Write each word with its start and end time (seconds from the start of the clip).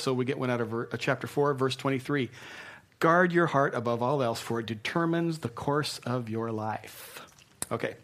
So 0.00 0.14
we 0.14 0.24
get 0.24 0.38
one 0.38 0.48
out 0.48 0.60
of 0.60 0.68
ver- 0.68 0.88
uh, 0.92 0.96
chapter 0.96 1.26
4, 1.26 1.54
verse 1.54 1.74
23. 1.74 2.30
Guard 3.00 3.32
your 3.32 3.46
heart 3.46 3.74
above 3.74 4.00
all 4.00 4.22
else, 4.22 4.40
for 4.40 4.60
it 4.60 4.66
determines 4.66 5.40
the 5.40 5.48
course 5.48 5.98
of 6.06 6.28
your 6.28 6.52
life. 6.52 7.20
Okay. 7.72 7.96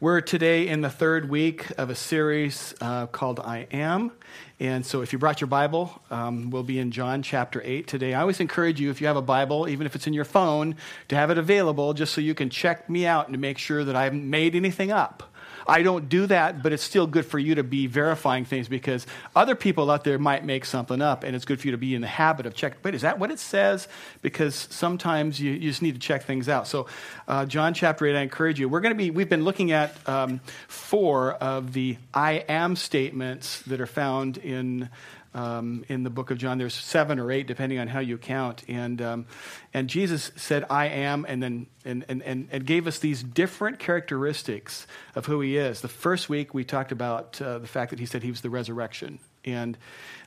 We're 0.00 0.22
today 0.22 0.68
in 0.68 0.80
the 0.80 0.88
third 0.88 1.28
week 1.28 1.66
of 1.76 1.90
a 1.90 1.94
series 1.94 2.74
uh, 2.80 3.06
called 3.08 3.38
I 3.38 3.66
Am. 3.70 4.12
And 4.60 4.86
so 4.86 5.02
if 5.02 5.12
you 5.12 5.18
brought 5.18 5.42
your 5.42 5.48
Bible, 5.48 6.00
um, 6.10 6.48
we'll 6.48 6.62
be 6.62 6.78
in 6.78 6.90
John 6.90 7.22
chapter 7.22 7.60
8 7.62 7.86
today. 7.86 8.14
I 8.14 8.22
always 8.22 8.40
encourage 8.40 8.80
you, 8.80 8.88
if 8.88 8.98
you 9.02 9.08
have 9.08 9.16
a 9.18 9.20
Bible, 9.20 9.68
even 9.68 9.84
if 9.84 9.94
it's 9.94 10.06
in 10.06 10.14
your 10.14 10.24
phone, 10.24 10.76
to 11.08 11.16
have 11.16 11.28
it 11.30 11.36
available 11.36 11.92
just 11.92 12.14
so 12.14 12.22
you 12.22 12.34
can 12.34 12.48
check 12.48 12.88
me 12.88 13.04
out 13.04 13.26
and 13.26 13.34
to 13.34 13.38
make 13.38 13.58
sure 13.58 13.84
that 13.84 13.94
I 13.94 14.04
haven't 14.04 14.28
made 14.28 14.54
anything 14.54 14.90
up. 14.90 15.31
I 15.66 15.82
don't 15.82 16.08
do 16.08 16.26
that, 16.26 16.62
but 16.62 16.72
it's 16.72 16.82
still 16.82 17.06
good 17.06 17.26
for 17.26 17.38
you 17.38 17.56
to 17.56 17.62
be 17.62 17.86
verifying 17.86 18.44
things 18.44 18.68
because 18.68 19.06
other 19.34 19.54
people 19.54 19.90
out 19.90 20.04
there 20.04 20.18
might 20.18 20.44
make 20.44 20.64
something 20.64 21.00
up, 21.00 21.24
and 21.24 21.34
it's 21.36 21.44
good 21.44 21.60
for 21.60 21.68
you 21.68 21.72
to 21.72 21.78
be 21.78 21.94
in 21.94 22.00
the 22.00 22.06
habit 22.06 22.46
of 22.46 22.54
checking. 22.54 22.78
Wait, 22.82 22.94
is 22.94 23.02
that 23.02 23.18
what 23.18 23.30
it 23.30 23.38
says? 23.38 23.88
Because 24.20 24.54
sometimes 24.54 25.40
you, 25.40 25.52
you 25.52 25.70
just 25.70 25.82
need 25.82 25.94
to 25.94 26.00
check 26.00 26.24
things 26.24 26.48
out. 26.48 26.66
So, 26.66 26.86
uh, 27.28 27.46
John 27.46 27.74
chapter 27.74 28.06
8, 28.06 28.16
I 28.16 28.20
encourage 28.20 28.60
you. 28.60 28.68
We're 28.68 28.80
going 28.80 28.94
to 28.94 28.98
be, 28.98 29.10
we've 29.10 29.28
been 29.28 29.44
looking 29.44 29.72
at 29.72 29.96
um, 30.08 30.40
four 30.68 31.32
of 31.32 31.72
the 31.72 31.96
I 32.12 32.44
am 32.48 32.76
statements 32.76 33.62
that 33.62 33.80
are 33.80 33.86
found 33.86 34.38
in 34.38 34.88
um, 35.34 35.84
in 35.88 36.02
the 36.02 36.10
book 36.10 36.30
of 36.30 36.38
John. 36.38 36.58
There's 36.58 36.74
seven 36.74 37.18
or 37.18 37.30
eight, 37.30 37.46
depending 37.46 37.78
on 37.78 37.88
how 37.88 38.00
you 38.00 38.18
count. 38.18 38.62
And, 38.68 39.00
um, 39.00 39.26
and 39.72 39.88
Jesus 39.88 40.30
said, 40.36 40.64
I 40.68 40.86
am, 40.86 41.24
and 41.28 41.42
then 41.42 41.66
and, 41.84 42.04
and, 42.08 42.22
and, 42.22 42.48
and, 42.52 42.64
gave 42.64 42.86
us 42.86 42.98
these 42.98 43.22
different 43.22 43.78
characteristics 43.78 44.86
of 45.16 45.26
who 45.26 45.40
he 45.40 45.56
is. 45.56 45.80
The 45.80 45.88
first 45.88 46.28
week, 46.28 46.54
we 46.54 46.64
talked 46.64 46.92
about 46.92 47.40
uh, 47.42 47.58
the 47.58 47.66
fact 47.66 47.90
that 47.90 47.98
he 47.98 48.06
said 48.06 48.22
he 48.22 48.30
was 48.30 48.40
the 48.40 48.50
resurrection. 48.50 49.18
And 49.44 49.76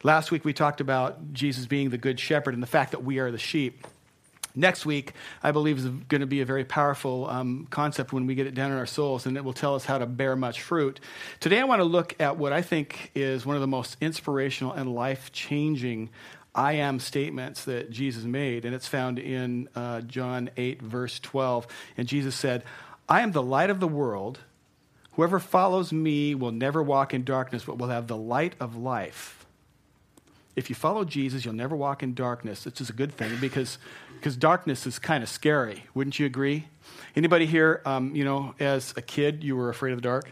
last 0.04 0.32
week, 0.32 0.44
we 0.44 0.54
talked 0.54 0.82
about 0.82 1.32
Jesus 1.34 1.66
being 1.66 1.90
the 1.90 1.98
good 1.98 2.20
shepherd 2.20 2.54
and 2.54 2.62
the 2.62 2.68
fact 2.68 2.92
that 2.92 3.04
we 3.04 3.20
are 3.20 3.32
the 3.32 3.38
sheep. 3.38 3.88
Next 4.56 4.86
week, 4.86 5.14
I 5.44 5.52
believe, 5.52 5.78
is 5.80 5.86
going 5.86 6.22
to 6.22 6.28
be 6.28 6.42
a 6.42 6.46
very 6.46 6.64
powerful 6.64 7.30
um, 7.30 7.68
concept 7.70 8.14
when 8.14 8.26
we 8.26 8.36
get 8.36 8.48
it 8.48 8.56
down 8.56 8.72
in 8.72 8.78
our 8.78 8.86
souls, 8.86 9.26
and 9.26 9.36
it 9.36 9.44
will 9.44 9.54
tell 9.54 9.76
us 9.76 9.86
how 9.86 9.98
to 9.98 10.06
bear 10.06 10.36
much 10.36 10.62
fruit. 10.62 11.00
Today, 11.40 11.60
I 11.60 11.66
want 11.66 11.80
to 11.82 11.86
look 11.86 12.16
at 12.20 12.38
what 12.38 12.54
I 12.54 12.62
think 12.62 13.12
is 13.14 13.46
one 13.46 13.56
of 13.56 13.62
the 13.62 13.68
most 13.68 13.98
inspirational 14.00 14.72
and 14.72 14.94
life 14.94 15.32
changing 15.32 16.10
I 16.56 16.74
am 16.74 17.02
statements 17.02 17.66
that 17.66 17.92
Jesus 17.92 18.24
made, 18.24 18.64
and 18.64 18.74
it's 18.74 18.88
found 18.88 19.20
in 19.20 19.68
uh, 19.76 20.00
John 20.02 20.50
8, 20.56 20.82
verse 20.82 21.20
12. 21.20 21.68
And 21.98 22.08
Jesus 22.08 22.34
said, 22.34 22.64
I 23.10 23.22
am 23.22 23.34
the 23.34 23.44
light 23.44 23.70
of 23.70 23.82
the 23.82 23.88
world. 23.90 24.40
Whoever 25.14 25.40
follows 25.40 25.92
me 25.92 26.34
will 26.34 26.52
never 26.52 26.82
walk 26.82 27.14
in 27.14 27.26
darkness, 27.26 27.66
but 27.66 27.78
will 27.78 27.90
have 27.90 28.08
the 28.08 28.18
light 28.18 28.56
of 28.62 28.78
life. 28.78 29.45
If 30.56 30.70
you 30.70 30.76
follow 30.76 31.04
Jesus, 31.04 31.44
you'll 31.44 31.54
never 31.54 31.76
walk 31.76 32.02
in 32.02 32.14
darkness. 32.14 32.66
It's 32.66 32.78
just 32.78 32.90
a 32.90 32.94
good 32.94 33.12
thing 33.12 33.38
because, 33.42 33.78
because 34.16 34.38
darkness 34.38 34.88
is 34.88 35.00
kind 35.00 35.22
of 35.22 35.30
scary. 35.30 35.84
Wouldn't 35.94 36.18
you 36.18 36.26
agree? 36.26 36.68
Anybody 37.16 37.46
here, 37.46 37.82
um, 37.86 38.16
you 38.16 38.24
know, 38.24 38.56
as 38.60 38.94
a 38.96 39.02
kid, 39.02 39.44
you 39.44 39.56
were 39.56 39.70
afraid 39.70 39.92
of 39.92 39.98
the 39.98 40.04
dark? 40.04 40.32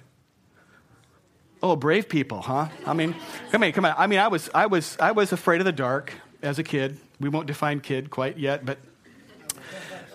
Oh, 1.62 1.76
brave 1.76 2.10
people, 2.10 2.42
huh? 2.42 2.68
I 2.86 2.94
mean, 2.94 3.16
come 3.52 3.64
on, 3.64 3.72
come 3.72 3.86
on. 3.86 3.96
I 3.98 4.08
mean, 4.08 4.20
I 4.20 4.28
was, 4.28 4.50
I 4.54 4.66
was, 4.66 4.98
I 5.00 5.12
was 5.12 5.32
afraid 5.32 5.62
of 5.62 5.66
the 5.66 5.72
dark 5.72 6.14
as 6.42 6.60
a 6.60 6.64
kid. 6.64 6.98
We 7.20 7.30
won't 7.30 7.48
define 7.48 7.80
kid 7.80 8.10
quite 8.10 8.38
yet, 8.38 8.66
but 8.66 8.78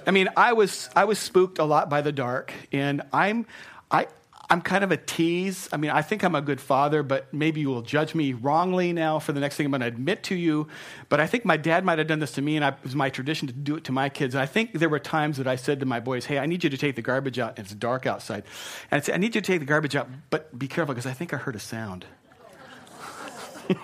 I 0.06 0.10
mean, 0.10 0.28
I 0.36 0.54
was, 0.54 0.88
I 0.96 1.04
was 1.04 1.18
spooked 1.18 1.58
a 1.58 1.64
lot 1.64 1.90
by 1.90 2.00
the 2.00 2.12
dark, 2.12 2.52
and 2.72 3.02
I'm, 3.12 3.46
I, 3.90 4.08
I'm 4.50 4.62
kind 4.62 4.82
of 4.82 4.90
a 4.90 4.96
tease. 4.96 5.68
I 5.72 5.76
mean, 5.76 5.90
I 5.90 6.00
think 6.00 6.24
I'm 6.24 6.34
a 6.34 6.40
good 6.40 6.60
father, 6.60 7.02
but 7.02 7.32
maybe 7.34 7.60
you 7.60 7.68
will 7.68 7.82
judge 7.82 8.14
me 8.14 8.32
wrongly 8.32 8.94
now 8.94 9.18
for 9.18 9.32
the 9.32 9.40
next 9.40 9.56
thing 9.56 9.66
I'm 9.66 9.72
going 9.72 9.82
to 9.82 9.86
admit 9.86 10.22
to 10.24 10.34
you. 10.34 10.68
But 11.10 11.20
I 11.20 11.26
think 11.26 11.44
my 11.44 11.58
dad 11.58 11.84
might 11.84 11.98
have 11.98 12.06
done 12.06 12.18
this 12.18 12.32
to 12.32 12.42
me, 12.42 12.56
and 12.56 12.64
I, 12.64 12.68
it 12.68 12.82
was 12.82 12.94
my 12.94 13.10
tradition 13.10 13.46
to 13.48 13.52
do 13.52 13.76
it 13.76 13.84
to 13.84 13.92
my 13.92 14.08
kids. 14.08 14.34
And 14.34 14.40
I 14.40 14.46
think 14.46 14.72
there 14.72 14.88
were 14.88 14.98
times 14.98 15.36
that 15.36 15.46
I 15.46 15.56
said 15.56 15.80
to 15.80 15.86
my 15.86 16.00
boys, 16.00 16.24
Hey, 16.24 16.38
I 16.38 16.46
need 16.46 16.64
you 16.64 16.70
to 16.70 16.78
take 16.78 16.96
the 16.96 17.02
garbage 17.02 17.38
out, 17.38 17.58
and 17.58 17.66
it's 17.66 17.74
dark 17.74 18.06
outside. 18.06 18.44
And 18.90 19.02
I 19.02 19.04
said, 19.04 19.14
I 19.14 19.18
need 19.18 19.34
you 19.34 19.42
to 19.42 19.46
take 19.46 19.60
the 19.60 19.66
garbage 19.66 19.94
out, 19.94 20.08
but 20.30 20.58
be 20.58 20.66
careful 20.66 20.94
because 20.94 21.06
I 21.06 21.12
think 21.12 21.34
I 21.34 21.36
heard 21.36 21.54
a 21.54 21.60
sound. 21.60 22.06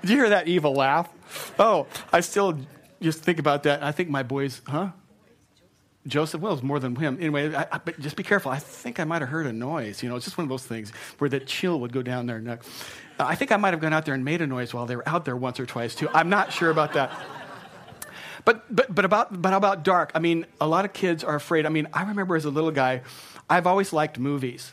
Did 0.00 0.10
you 0.10 0.16
hear 0.16 0.30
that 0.30 0.48
evil 0.48 0.72
laugh? 0.72 1.10
Oh, 1.58 1.86
I 2.10 2.20
still 2.20 2.58
just 3.02 3.22
think 3.22 3.38
about 3.38 3.64
that. 3.64 3.82
I 3.82 3.92
think 3.92 4.08
my 4.08 4.22
boys, 4.22 4.62
huh? 4.66 4.92
Joseph, 6.08 6.40
well, 6.40 6.52
it 6.52 6.56
was 6.56 6.62
more 6.62 6.80
than 6.80 6.96
him. 6.96 7.18
Anyway, 7.20 7.54
I, 7.54 7.66
I, 7.70 7.78
but 7.78 8.00
just 8.00 8.16
be 8.16 8.22
careful. 8.22 8.50
I 8.50 8.58
think 8.58 8.98
I 8.98 9.04
might 9.04 9.22
have 9.22 9.28
heard 9.28 9.46
a 9.46 9.52
noise. 9.52 10.02
You 10.02 10.08
know, 10.08 10.16
it's 10.16 10.24
just 10.24 10.38
one 10.38 10.44
of 10.44 10.48
those 10.48 10.64
things 10.64 10.90
where 11.18 11.28
the 11.28 11.38
chill 11.40 11.80
would 11.80 11.92
go 11.92 12.02
down 12.02 12.26
their 12.26 12.40
neck. 12.40 12.62
I 13.18 13.34
think 13.34 13.52
I 13.52 13.56
might 13.56 13.74
have 13.74 13.80
gone 13.80 13.92
out 13.92 14.04
there 14.06 14.14
and 14.14 14.24
made 14.24 14.40
a 14.40 14.46
noise 14.46 14.72
while 14.72 14.86
they 14.86 14.96
were 14.96 15.08
out 15.08 15.24
there 15.24 15.36
once 15.36 15.60
or 15.60 15.66
twice 15.66 15.94
too. 15.94 16.08
I'm 16.12 16.30
not 16.30 16.52
sure 16.52 16.70
about 16.70 16.94
that. 16.94 17.12
But, 18.44 18.74
but, 18.74 18.94
but, 18.94 19.04
about, 19.04 19.42
but 19.42 19.52
about 19.52 19.82
dark, 19.82 20.10
I 20.14 20.20
mean, 20.20 20.46
a 20.60 20.66
lot 20.66 20.86
of 20.86 20.94
kids 20.94 21.22
are 21.22 21.34
afraid. 21.34 21.66
I 21.66 21.68
mean, 21.68 21.86
I 21.92 22.04
remember 22.04 22.34
as 22.34 22.46
a 22.46 22.50
little 22.50 22.70
guy, 22.70 23.02
I've 23.50 23.66
always 23.66 23.92
liked 23.92 24.18
movies. 24.18 24.72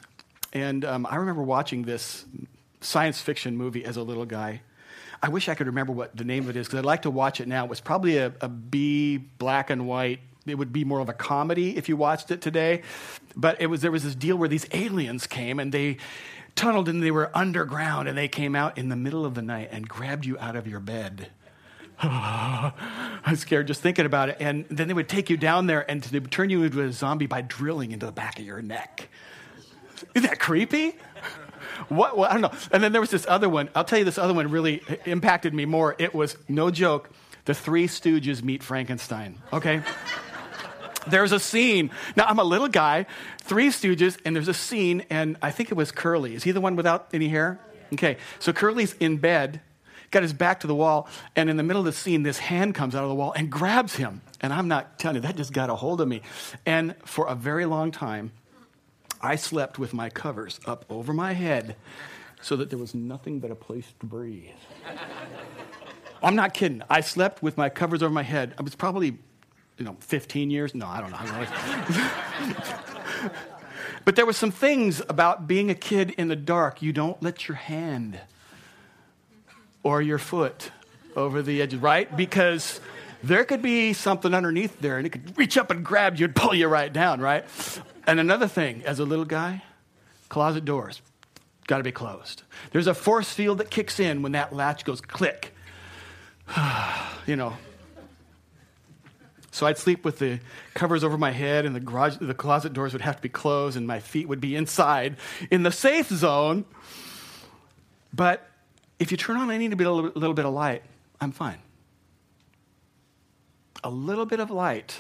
And 0.53 0.85
um, 0.85 1.05
I 1.09 1.17
remember 1.17 1.43
watching 1.43 1.83
this 1.83 2.23
science 2.79 3.19
fiction 3.19 3.57
movie 3.57 3.83
as 3.83 3.97
a 3.97 4.03
little 4.03 4.25
guy. 4.25 4.61
I 5.21 5.29
wish 5.29 5.49
I 5.49 5.55
could 5.55 5.67
remember 5.67 5.91
what 5.91 6.15
the 6.15 6.23
name 6.23 6.43
of 6.43 6.51
it 6.51 6.55
is 6.55 6.67
because 6.67 6.79
I'd 6.79 6.85
like 6.85 7.01
to 7.01 7.09
watch 7.09 7.41
it 7.41 7.47
now. 7.47 7.65
It 7.65 7.69
was 7.69 7.81
probably 7.81 8.17
a, 8.17 8.31
a 8.39 8.47
B 8.47 9.17
black 9.17 9.69
and 9.69 9.87
white 9.87 10.19
it 10.45 10.55
would 10.55 10.73
be 10.73 10.83
more 10.83 10.99
of 10.99 11.09
a 11.09 11.13
comedy 11.13 11.77
if 11.77 11.89
you 11.89 11.97
watched 11.97 12.31
it 12.31 12.41
today. 12.41 12.81
But 13.35 13.61
it 13.61 13.67
was, 13.67 13.81
there 13.81 13.91
was 13.91 14.03
this 14.03 14.15
deal 14.15 14.37
where 14.37 14.49
these 14.49 14.67
aliens 14.71 15.27
came 15.27 15.59
and 15.59 15.71
they 15.71 15.97
tunneled 16.55 16.87
and 16.87 17.03
they 17.03 17.11
were 17.11 17.29
underground 17.35 18.07
and 18.07 18.17
they 18.17 18.27
came 18.27 18.55
out 18.55 18.77
in 18.77 18.89
the 18.89 18.95
middle 18.95 19.25
of 19.25 19.35
the 19.35 19.41
night 19.41 19.69
and 19.71 19.87
grabbed 19.87 20.25
you 20.25 20.37
out 20.39 20.55
of 20.55 20.67
your 20.67 20.79
bed. 20.79 21.29
I'm 22.01 23.35
scared 23.35 23.67
just 23.67 23.81
thinking 23.81 24.05
about 24.05 24.29
it. 24.29 24.37
And 24.39 24.65
then 24.69 24.87
they 24.87 24.93
would 24.93 25.09
take 25.09 25.29
you 25.29 25.37
down 25.37 25.67
there 25.67 25.89
and 25.89 26.01
they 26.01 26.19
would 26.19 26.31
turn 26.31 26.49
you 26.49 26.63
into 26.63 26.81
a 26.81 26.91
zombie 26.91 27.27
by 27.27 27.41
drilling 27.41 27.91
into 27.91 28.05
the 28.05 28.11
back 28.11 28.39
of 28.39 28.45
your 28.45 28.61
neck. 28.61 29.09
Isn't 30.13 30.27
that 30.27 30.39
creepy? 30.39 30.97
What, 31.89 32.17
what, 32.17 32.29
I 32.29 32.33
don't 32.33 32.41
know. 32.41 32.57
And 32.71 32.83
then 32.83 32.91
there 32.91 33.01
was 33.01 33.11
this 33.11 33.25
other 33.27 33.49
one. 33.49 33.69
I'll 33.75 33.83
tell 33.83 33.99
you, 33.99 34.05
this 34.05 34.17
other 34.17 34.33
one 34.33 34.49
really 34.49 34.81
impacted 35.05 35.53
me 35.53 35.65
more. 35.65 35.95
It 35.97 36.13
was 36.13 36.37
no 36.47 36.69
joke. 36.71 37.09
The 37.45 37.53
Three 37.53 37.87
Stooges 37.87 38.43
meet 38.43 38.63
Frankenstein. 38.63 39.37
Okay. 39.53 39.81
There's 41.07 41.31
a 41.31 41.39
scene. 41.39 41.91
Now, 42.15 42.25
I'm 42.25 42.39
a 42.39 42.43
little 42.43 42.67
guy, 42.67 43.05
Three 43.41 43.67
Stooges, 43.67 44.17
and 44.25 44.35
there's 44.35 44.47
a 44.47 44.53
scene, 44.53 45.05
and 45.09 45.37
I 45.41 45.51
think 45.51 45.71
it 45.71 45.75
was 45.75 45.91
Curly. 45.91 46.35
Is 46.35 46.43
he 46.43 46.51
the 46.51 46.61
one 46.61 46.75
without 46.75 47.09
any 47.13 47.29
hair? 47.29 47.59
Okay, 47.93 48.17
so 48.39 48.51
Curly's 48.51 48.93
in 48.99 49.17
bed, 49.17 49.61
got 50.11 50.23
his 50.23 50.33
back 50.33 50.61
to 50.61 50.67
the 50.67 50.75
wall, 50.75 51.07
and 51.35 51.49
in 51.49 51.57
the 51.57 51.63
middle 51.63 51.81
of 51.81 51.85
the 51.85 51.93
scene, 51.93 52.23
this 52.23 52.39
hand 52.39 52.73
comes 52.73 52.95
out 52.95 53.03
of 53.03 53.09
the 53.09 53.15
wall 53.15 53.33
and 53.33 53.51
grabs 53.51 53.95
him. 53.95 54.21
And 54.41 54.51
I'm 54.51 54.67
not 54.67 54.99
telling 54.99 55.15
you, 55.15 55.21
that 55.21 55.35
just 55.35 55.53
got 55.53 55.69
a 55.69 55.75
hold 55.75 56.01
of 56.01 56.07
me. 56.07 56.21
And 56.65 56.95
for 57.05 57.27
a 57.27 57.35
very 57.35 57.65
long 57.65 57.91
time, 57.91 58.31
I 59.21 59.35
slept 59.35 59.79
with 59.79 59.93
my 59.93 60.09
covers 60.09 60.59
up 60.65 60.85
over 60.89 61.13
my 61.13 61.33
head 61.33 61.75
so 62.41 62.55
that 62.57 62.69
there 62.69 62.79
was 62.79 62.93
nothing 62.93 63.39
but 63.39 63.49
a 63.49 63.55
place 63.55 63.93
to 63.99 64.05
breathe. 64.05 64.49
I'm 66.21 66.35
not 66.35 66.53
kidding. 66.53 66.81
I 66.89 67.01
slept 67.01 67.41
with 67.41 67.57
my 67.57 67.69
covers 67.69 68.03
over 68.03 68.13
my 68.13 68.23
head. 68.23 68.53
I 68.57 68.61
was 68.61 68.75
probably 68.75 69.17
you 69.77 69.85
know, 69.85 69.95
15 69.99 70.49
years? 70.49 70.73
No, 70.73 70.87
I 70.87 71.01
don't 71.01 71.11
know. 71.11 72.49
but 74.05 74.15
there 74.15 74.25
were 74.25 74.33
some 74.33 74.51
things 74.51 75.01
about 75.09 75.47
being 75.47 75.69
a 75.69 75.75
kid 75.75 76.11
in 76.11 76.27
the 76.27 76.35
dark. 76.35 76.81
You 76.81 76.93
don't 76.93 77.21
let 77.21 77.47
your 77.47 77.57
hand 77.57 78.19
or 79.83 80.01
your 80.01 80.17
foot 80.17 80.71
over 81.15 81.41
the 81.41 81.61
edge, 81.61 81.75
right? 81.75 82.15
Because 82.15 82.79
there 83.23 83.43
could 83.43 83.61
be 83.61 83.93
something 83.93 84.33
underneath 84.33 84.79
there 84.81 84.97
and 84.97 85.07
it 85.07 85.11
could 85.11 85.37
reach 85.37 85.57
up 85.57 85.71
and 85.71 85.83
grab 85.83 86.17
you 86.17 86.25
and 86.25 86.35
pull 86.35 86.53
you 86.53 86.67
right 86.67 86.91
down, 86.91 87.19
right? 87.19 87.45
And 88.07 88.19
another 88.19 88.47
thing, 88.47 88.83
as 88.85 88.99
a 88.99 89.05
little 89.05 89.25
guy, 89.25 89.63
closet 90.29 90.65
doors 90.65 91.01
got 91.67 91.77
to 91.77 91.83
be 91.83 91.91
closed. 91.91 92.43
There's 92.71 92.87
a 92.87 92.93
force 92.93 93.33
field 93.33 93.57
that 93.57 93.69
kicks 93.69 93.99
in 93.99 94.21
when 94.21 94.33
that 94.33 94.53
latch 94.53 94.85
goes 94.85 95.01
click. 95.01 95.53
you 97.25 97.35
know, 97.35 97.57
so 99.55 99.65
I'd 99.65 99.77
sleep 99.77 100.03
with 100.03 100.19
the 100.19 100.41
covers 100.73 101.01
over 101.05 101.17
my 101.17 101.31
head, 101.31 101.65
and 101.65 101.73
the 101.73 101.79
garage, 101.79 102.17
the 102.19 102.33
closet 102.33 102.73
doors 102.73 102.91
would 102.91 103.01
have 103.01 103.15
to 103.15 103.21
be 103.21 103.29
closed, 103.29 103.77
and 103.77 103.87
my 103.87 104.01
feet 104.01 104.27
would 104.27 104.41
be 104.41 104.53
inside 104.53 105.15
in 105.49 105.63
the 105.63 105.71
safe 105.71 106.09
zone. 106.09 106.65
But 108.13 108.45
if 108.99 109.11
you 109.11 109.17
turn 109.17 109.37
on 109.37 109.49
any 109.51 109.69
little, 109.69 110.11
little 110.13 110.33
bit 110.33 110.43
of 110.43 110.53
light, 110.53 110.83
I'm 111.21 111.31
fine. 111.31 111.59
A 113.81 113.89
little 113.89 114.25
bit 114.25 114.41
of 114.41 114.51
light, 114.51 114.99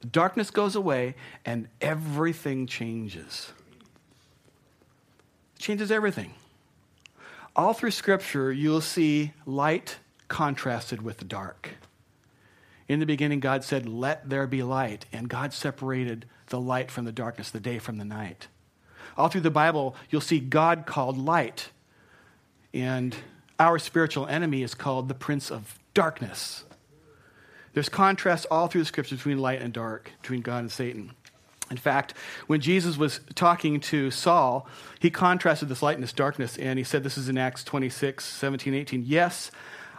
the 0.00 0.08
darkness 0.08 0.50
goes 0.50 0.74
away, 0.74 1.14
and 1.44 1.68
everything 1.80 2.66
changes. 2.66 3.52
It 5.54 5.62
changes 5.62 5.92
everything. 5.92 6.34
All 7.54 7.74
through 7.74 7.92
Scripture, 7.92 8.50
you'll 8.50 8.80
see 8.80 9.34
light 9.46 9.98
contrasted 10.26 11.00
with 11.00 11.18
the 11.18 11.24
dark. 11.24 11.76
In 12.88 13.00
the 13.00 13.06
beginning, 13.06 13.40
God 13.40 13.64
said, 13.64 13.88
Let 13.88 14.28
there 14.28 14.46
be 14.46 14.62
light. 14.62 15.06
And 15.12 15.28
God 15.28 15.52
separated 15.52 16.26
the 16.48 16.60
light 16.60 16.90
from 16.90 17.04
the 17.04 17.12
darkness, 17.12 17.50
the 17.50 17.60
day 17.60 17.78
from 17.78 17.96
the 17.96 18.04
night. 18.04 18.48
All 19.16 19.28
through 19.28 19.42
the 19.42 19.50
Bible, 19.50 19.94
you'll 20.10 20.20
see 20.20 20.40
God 20.40 20.86
called 20.86 21.16
light. 21.16 21.70
And 22.72 23.16
our 23.58 23.78
spiritual 23.78 24.26
enemy 24.26 24.62
is 24.62 24.74
called 24.74 25.08
the 25.08 25.14
prince 25.14 25.50
of 25.50 25.78
darkness. 25.94 26.64
There's 27.72 27.88
contrast 27.88 28.46
all 28.50 28.68
through 28.68 28.82
the 28.82 28.86
scriptures 28.86 29.18
between 29.18 29.38
light 29.38 29.62
and 29.62 29.72
dark, 29.72 30.12
between 30.20 30.42
God 30.42 30.58
and 30.58 30.72
Satan. 30.72 31.12
In 31.70 31.76
fact, 31.76 32.14
when 32.46 32.60
Jesus 32.60 32.96
was 32.96 33.20
talking 33.34 33.80
to 33.80 34.10
Saul, 34.10 34.68
he 35.00 35.10
contrasted 35.10 35.68
this 35.68 35.82
light 35.82 35.94
and 35.94 36.02
this 36.02 36.12
darkness, 36.12 36.58
and 36.58 36.78
he 36.78 36.84
said, 36.84 37.02
This 37.02 37.16
is 37.16 37.28
in 37.28 37.38
Acts 37.38 37.64
26, 37.64 38.24
17, 38.24 38.74
18. 38.74 39.02
Yes, 39.06 39.50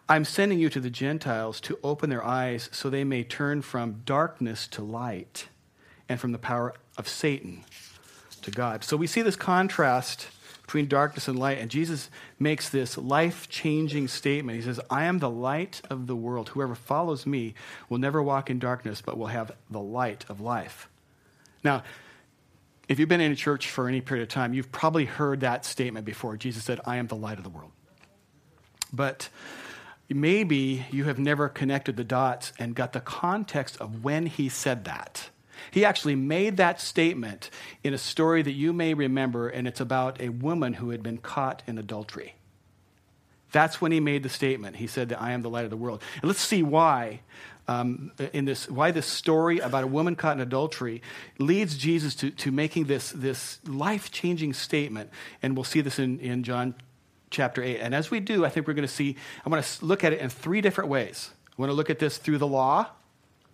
I'm 0.07 0.25
sending 0.25 0.59
you 0.59 0.69
to 0.69 0.79
the 0.79 0.89
Gentiles 0.89 1.59
to 1.61 1.79
open 1.83 2.09
their 2.09 2.23
eyes 2.23 2.69
so 2.71 2.89
they 2.89 3.03
may 3.03 3.23
turn 3.23 3.61
from 3.61 4.01
darkness 4.05 4.67
to 4.67 4.83
light 4.83 5.47
and 6.07 6.19
from 6.19 6.31
the 6.31 6.37
power 6.37 6.75
of 6.97 7.07
Satan 7.07 7.63
to 8.43 8.51
God. 8.51 8.83
So 8.83 8.97
we 8.97 9.07
see 9.07 9.23
this 9.23 9.35
contrast 9.35 10.27
between 10.61 10.87
darkness 10.87 11.27
and 11.27 11.37
light, 11.37 11.59
and 11.59 11.69
Jesus 11.69 12.09
makes 12.39 12.69
this 12.69 12.97
life 12.97 13.47
changing 13.49 14.07
statement. 14.07 14.57
He 14.57 14.63
says, 14.63 14.79
I 14.89 15.05
am 15.05 15.19
the 15.19 15.29
light 15.29 15.81
of 15.91 16.07
the 16.07 16.15
world. 16.15 16.49
Whoever 16.49 16.73
follows 16.73 17.25
me 17.25 17.53
will 17.87 17.99
never 17.99 18.21
walk 18.21 18.49
in 18.49 18.57
darkness, 18.57 19.01
but 19.01 19.17
will 19.17 19.27
have 19.27 19.51
the 19.69 19.79
light 19.79 20.25
of 20.27 20.41
life. 20.41 20.89
Now, 21.63 21.83
if 22.87 22.99
you've 22.99 23.09
been 23.09 23.21
in 23.21 23.31
a 23.31 23.35
church 23.35 23.69
for 23.69 23.87
any 23.87 24.01
period 24.01 24.23
of 24.23 24.29
time, 24.29 24.53
you've 24.53 24.71
probably 24.71 25.05
heard 25.05 25.41
that 25.41 25.65
statement 25.65 26.05
before. 26.05 26.35
Jesus 26.37 26.63
said, 26.63 26.79
I 26.85 26.97
am 26.97 27.07
the 27.07 27.15
light 27.15 27.37
of 27.37 27.43
the 27.43 27.49
world. 27.49 27.71
But 28.91 29.29
maybe 30.09 30.85
you 30.91 31.05
have 31.05 31.19
never 31.19 31.49
connected 31.49 31.97
the 31.97 32.03
dots 32.03 32.53
and 32.59 32.75
got 32.75 32.93
the 32.93 32.99
context 32.99 33.77
of 33.81 34.03
when 34.03 34.27
he 34.27 34.49
said 34.49 34.85
that. 34.85 35.29
He 35.71 35.85
actually 35.85 36.15
made 36.15 36.57
that 36.57 36.79
statement 36.79 37.49
in 37.83 37.93
a 37.93 37.97
story 37.97 38.41
that 38.41 38.51
you 38.51 38.73
may 38.73 38.93
remember, 38.93 39.49
and 39.49 39.67
it's 39.67 39.79
about 39.79 40.21
a 40.21 40.29
woman 40.29 40.73
who 40.73 40.89
had 40.89 41.01
been 41.01 41.17
caught 41.17 41.63
in 41.65 41.77
adultery. 41.77 42.35
That's 43.51 43.79
when 43.79 43.91
he 43.91 43.99
made 43.99 44.23
the 44.23 44.29
statement. 44.29 44.75
He 44.75 44.87
said 44.87 45.09
that 45.09 45.21
I 45.21 45.31
am 45.31 45.41
the 45.41 45.49
light 45.49 45.63
of 45.63 45.69
the 45.69 45.77
world. 45.77 46.01
And 46.21 46.25
let's 46.25 46.41
see 46.41 46.61
why. 46.61 47.21
Um, 47.67 48.11
in 48.31 48.45
this, 48.45 48.69
why 48.69 48.91
this 48.91 49.07
story 49.07 49.57
about 49.59 49.83
a 49.83 49.87
woman 49.87 50.15
caught 50.15 50.35
in 50.35 50.41
adultery 50.41 51.01
leads 51.39 51.77
Jesus 51.77 52.13
to, 52.15 52.29
to 52.31 52.51
making 52.51 52.85
this, 52.85 53.11
this 53.11 53.59
life 53.65 54.11
changing 54.11 54.53
statement. 54.53 55.09
And 55.41 55.55
we'll 55.55 55.63
see 55.63 55.81
this 55.81 55.97
in, 55.97 56.19
in 56.19 56.43
John 56.43 56.75
chapter 57.35 57.61
8. 57.61 57.79
And 57.79 57.93
as 57.93 58.09
we 58.09 58.19
do, 58.19 58.45
I 58.45 58.49
think 58.49 58.67
we're 58.67 58.73
going 58.73 58.87
to 58.87 58.93
see, 58.93 59.15
I 59.45 59.49
want 59.49 59.63
to 59.63 59.85
look 59.85 60.03
at 60.03 60.13
it 60.13 60.19
in 60.19 60.29
three 60.29 60.61
different 60.61 60.89
ways. 60.89 61.31
I 61.47 61.61
want 61.61 61.69
to 61.69 61.73
look 61.73 61.89
at 61.89 61.99
this 61.99 62.17
through 62.17 62.39
the 62.39 62.47
law, 62.47 62.87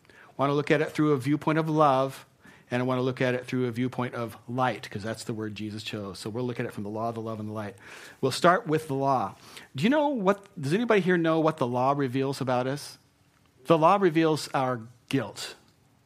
I 0.09 0.13
want 0.37 0.49
to 0.49 0.53
look 0.53 0.71
at 0.71 0.81
it 0.81 0.91
through 0.91 1.11
a 1.11 1.17
viewpoint 1.17 1.59
of 1.59 1.69
love, 1.69 2.25
and 2.71 2.81
I 2.81 2.85
want 2.85 2.99
to 2.99 3.01
look 3.01 3.21
at 3.21 3.35
it 3.35 3.45
through 3.45 3.67
a 3.67 3.71
viewpoint 3.71 4.15
of 4.15 4.37
light, 4.47 4.83
because 4.83 5.03
that's 5.03 5.25
the 5.25 5.33
word 5.33 5.55
Jesus 5.55 5.83
chose. 5.83 6.17
So 6.19 6.29
we'll 6.29 6.45
look 6.45 6.59
at 6.59 6.65
it 6.65 6.73
from 6.73 6.83
the 6.83 6.89
law, 6.89 7.11
the 7.11 7.19
love, 7.19 7.39
and 7.39 7.49
the 7.49 7.53
light. 7.53 7.75
We'll 8.21 8.31
start 8.31 8.65
with 8.65 8.87
the 8.87 8.93
law. 8.93 9.35
Do 9.75 9.83
you 9.83 9.89
know 9.89 10.07
what, 10.07 10.45
does 10.59 10.73
anybody 10.73 11.01
here 11.01 11.17
know 11.17 11.39
what 11.39 11.57
the 11.57 11.67
law 11.67 11.93
reveals 11.95 12.39
about 12.39 12.67
us? 12.67 12.97
The 13.65 13.77
law 13.77 13.97
reveals 13.99 14.47
our 14.53 14.81
guilt, 15.09 15.55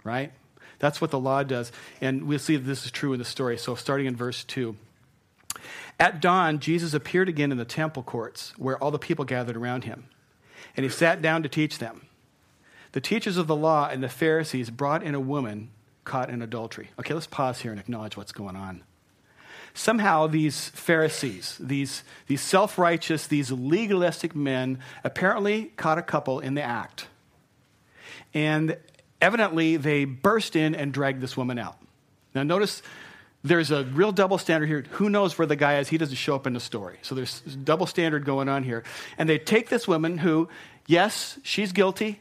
right? 0.03 0.31
That's 0.79 0.99
what 0.99 1.11
the 1.11 1.19
law 1.19 1.43
does. 1.43 1.71
And 2.01 2.23
we'll 2.23 2.39
see 2.39 2.57
that 2.57 2.65
this 2.65 2.85
is 2.85 2.91
true 2.91 3.13
in 3.13 3.19
the 3.19 3.25
story. 3.25 3.57
So 3.57 3.75
starting 3.75 4.07
in 4.07 4.15
verse 4.15 4.43
2. 4.43 4.75
At 5.99 6.21
dawn, 6.21 6.59
Jesus 6.59 6.93
appeared 6.93 7.29
again 7.29 7.51
in 7.51 7.57
the 7.57 7.65
temple 7.65 8.03
courts 8.03 8.53
where 8.57 8.77
all 8.83 8.91
the 8.91 8.99
people 8.99 9.25
gathered 9.25 9.55
around 9.55 9.85
him. 9.85 10.05
And 10.75 10.83
he 10.83 10.89
sat 10.89 11.21
down 11.21 11.43
to 11.43 11.49
teach 11.49 11.77
them. 11.77 12.05
The 12.91 13.01
teachers 13.01 13.37
of 13.37 13.47
the 13.47 13.55
law 13.55 13.87
and 13.89 14.03
the 14.03 14.09
Pharisees 14.09 14.69
brought 14.69 15.03
in 15.03 15.15
a 15.15 15.19
woman 15.19 15.69
caught 16.03 16.29
in 16.29 16.41
adultery. 16.41 16.89
Okay, 16.99 17.13
let's 17.13 17.27
pause 17.27 17.61
here 17.61 17.71
and 17.71 17.79
acknowledge 17.79 18.15
what's 18.15 18.31
going 18.31 18.55
on. 18.55 18.83
Somehow, 19.73 20.27
these 20.27 20.69
Pharisees, 20.69 21.57
these, 21.59 22.03
these 22.27 22.39
self 22.39 22.77
righteous, 22.77 23.27
these 23.27 23.51
legalistic 23.51 24.33
men, 24.33 24.79
apparently 25.03 25.73
caught 25.75 25.97
a 25.97 26.01
couple 26.01 26.39
in 26.39 26.53
the 26.53 26.61
act. 26.61 27.07
And 28.33 28.77
evidently, 29.19 29.75
they 29.75 30.05
burst 30.05 30.55
in 30.55 30.75
and 30.75 30.93
dragged 30.93 31.19
this 31.19 31.35
woman 31.35 31.59
out. 31.59 31.77
Now, 32.33 32.43
notice 32.43 32.81
there's 33.45 33.69
a 33.69 33.83
real 33.83 34.11
double 34.11 34.39
standard 34.39 34.65
here. 34.65 34.83
Who 34.93 35.07
knows 35.07 35.37
where 35.37 35.45
the 35.45 35.55
guy 35.55 35.77
is? 35.77 35.87
He 35.87 35.99
doesn't 35.99 36.15
show 36.15 36.35
up 36.35 36.47
in 36.47 36.53
the 36.53 36.59
story. 36.59 36.97
So 37.03 37.13
there's 37.13 37.41
double 37.41 37.85
standard 37.85 38.25
going 38.25 38.49
on 38.49 38.63
here. 38.63 38.83
And 39.19 39.29
they 39.29 39.37
take 39.37 39.69
this 39.69 39.87
woman 39.87 40.17
who, 40.17 40.49
yes, 40.87 41.39
she's 41.43 41.71
guilty. 41.71 42.19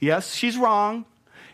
Yes, 0.00 0.34
she's 0.34 0.56
wrong. 0.56 1.04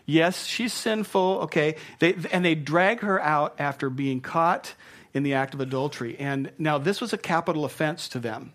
Yes, 0.07 0.45
she's 0.45 0.73
sinful. 0.73 1.41
Okay. 1.43 1.75
They, 1.99 2.15
and 2.31 2.43
they 2.43 2.55
drag 2.55 3.01
her 3.01 3.21
out 3.21 3.55
after 3.59 3.91
being 3.91 4.21
caught 4.21 4.73
in 5.13 5.21
the 5.21 5.35
act 5.35 5.53
of 5.53 5.61
adultery. 5.61 6.17
And 6.17 6.51
now 6.57 6.79
this 6.79 6.99
was 6.99 7.13
a 7.13 7.17
capital 7.17 7.63
offense 7.63 8.07
to 8.09 8.19
them. 8.19 8.53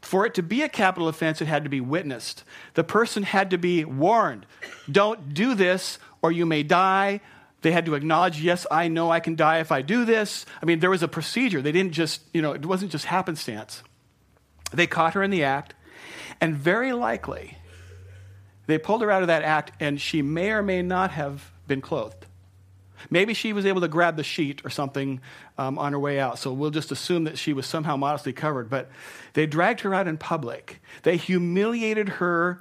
For 0.00 0.26
it 0.26 0.34
to 0.34 0.42
be 0.42 0.62
a 0.62 0.68
capital 0.68 1.08
offense, 1.08 1.40
it 1.40 1.46
had 1.46 1.62
to 1.62 1.70
be 1.70 1.80
witnessed. 1.80 2.42
The 2.74 2.84
person 2.84 3.22
had 3.22 3.50
to 3.50 3.58
be 3.58 3.84
warned 3.84 4.46
don't 4.90 5.32
do 5.32 5.54
this 5.54 5.98
or 6.20 6.32
you 6.32 6.44
may 6.44 6.62
die. 6.62 7.20
They 7.64 7.72
had 7.72 7.86
to 7.86 7.94
acknowledge, 7.94 8.42
yes, 8.42 8.66
I 8.70 8.88
know 8.88 9.10
I 9.10 9.20
can 9.20 9.36
die 9.36 9.60
if 9.60 9.72
I 9.72 9.80
do 9.80 10.04
this. 10.04 10.44
I 10.60 10.66
mean, 10.66 10.80
there 10.80 10.90
was 10.90 11.02
a 11.02 11.08
procedure. 11.08 11.62
They 11.62 11.72
didn't 11.72 11.92
just, 11.92 12.20
you 12.34 12.42
know, 12.42 12.52
it 12.52 12.66
wasn't 12.66 12.92
just 12.92 13.06
happenstance. 13.06 13.82
They 14.70 14.86
caught 14.86 15.14
her 15.14 15.22
in 15.22 15.30
the 15.30 15.44
act, 15.44 15.72
and 16.42 16.54
very 16.54 16.92
likely, 16.92 17.56
they 18.66 18.76
pulled 18.76 19.00
her 19.00 19.10
out 19.10 19.22
of 19.22 19.28
that 19.28 19.44
act, 19.44 19.72
and 19.80 19.98
she 19.98 20.20
may 20.20 20.50
or 20.50 20.62
may 20.62 20.82
not 20.82 21.12
have 21.12 21.52
been 21.66 21.80
clothed. 21.80 22.26
Maybe 23.08 23.32
she 23.32 23.54
was 23.54 23.64
able 23.64 23.80
to 23.80 23.88
grab 23.88 24.16
the 24.16 24.24
sheet 24.24 24.60
or 24.62 24.68
something 24.68 25.22
um, 25.56 25.78
on 25.78 25.92
her 25.92 25.98
way 25.98 26.20
out. 26.20 26.38
So 26.38 26.52
we'll 26.52 26.70
just 26.70 26.92
assume 26.92 27.24
that 27.24 27.38
she 27.38 27.54
was 27.54 27.66
somehow 27.66 27.96
modestly 27.96 28.34
covered. 28.34 28.68
But 28.68 28.90
they 29.32 29.46
dragged 29.46 29.80
her 29.80 29.94
out 29.94 30.06
in 30.06 30.18
public. 30.18 30.82
They 31.02 31.16
humiliated 31.16 32.10
her 32.20 32.60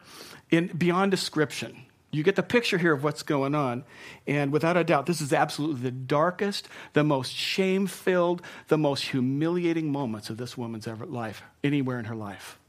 in, 0.50 0.68
beyond 0.68 1.12
description. 1.12 1.83
You 2.14 2.22
get 2.22 2.36
the 2.36 2.44
picture 2.44 2.78
here 2.78 2.94
of 2.94 3.04
what's 3.04 3.24
going 3.24 3.56
on. 3.56 3.84
And 4.28 4.52
without 4.52 4.78
a 4.78 4.84
doubt, 4.84 5.08
this 5.08 5.20
is 5.20 5.34
absolutely 5.34 5.82
the 5.82 5.92
darkest, 5.92 6.70
the 6.94 7.04
most 7.04 7.34
shame 7.34 7.88
filled, 7.88 8.44
the 8.68 8.78
most 8.78 9.06
humiliating 9.06 9.92
moments 9.92 10.30
of 10.30 10.38
this 10.38 10.56
woman's 10.56 10.88
ever 10.88 11.08
life, 11.08 11.42
anywhere 11.64 11.98
in 11.98 12.06
her 12.06 12.16
life. 12.16 12.60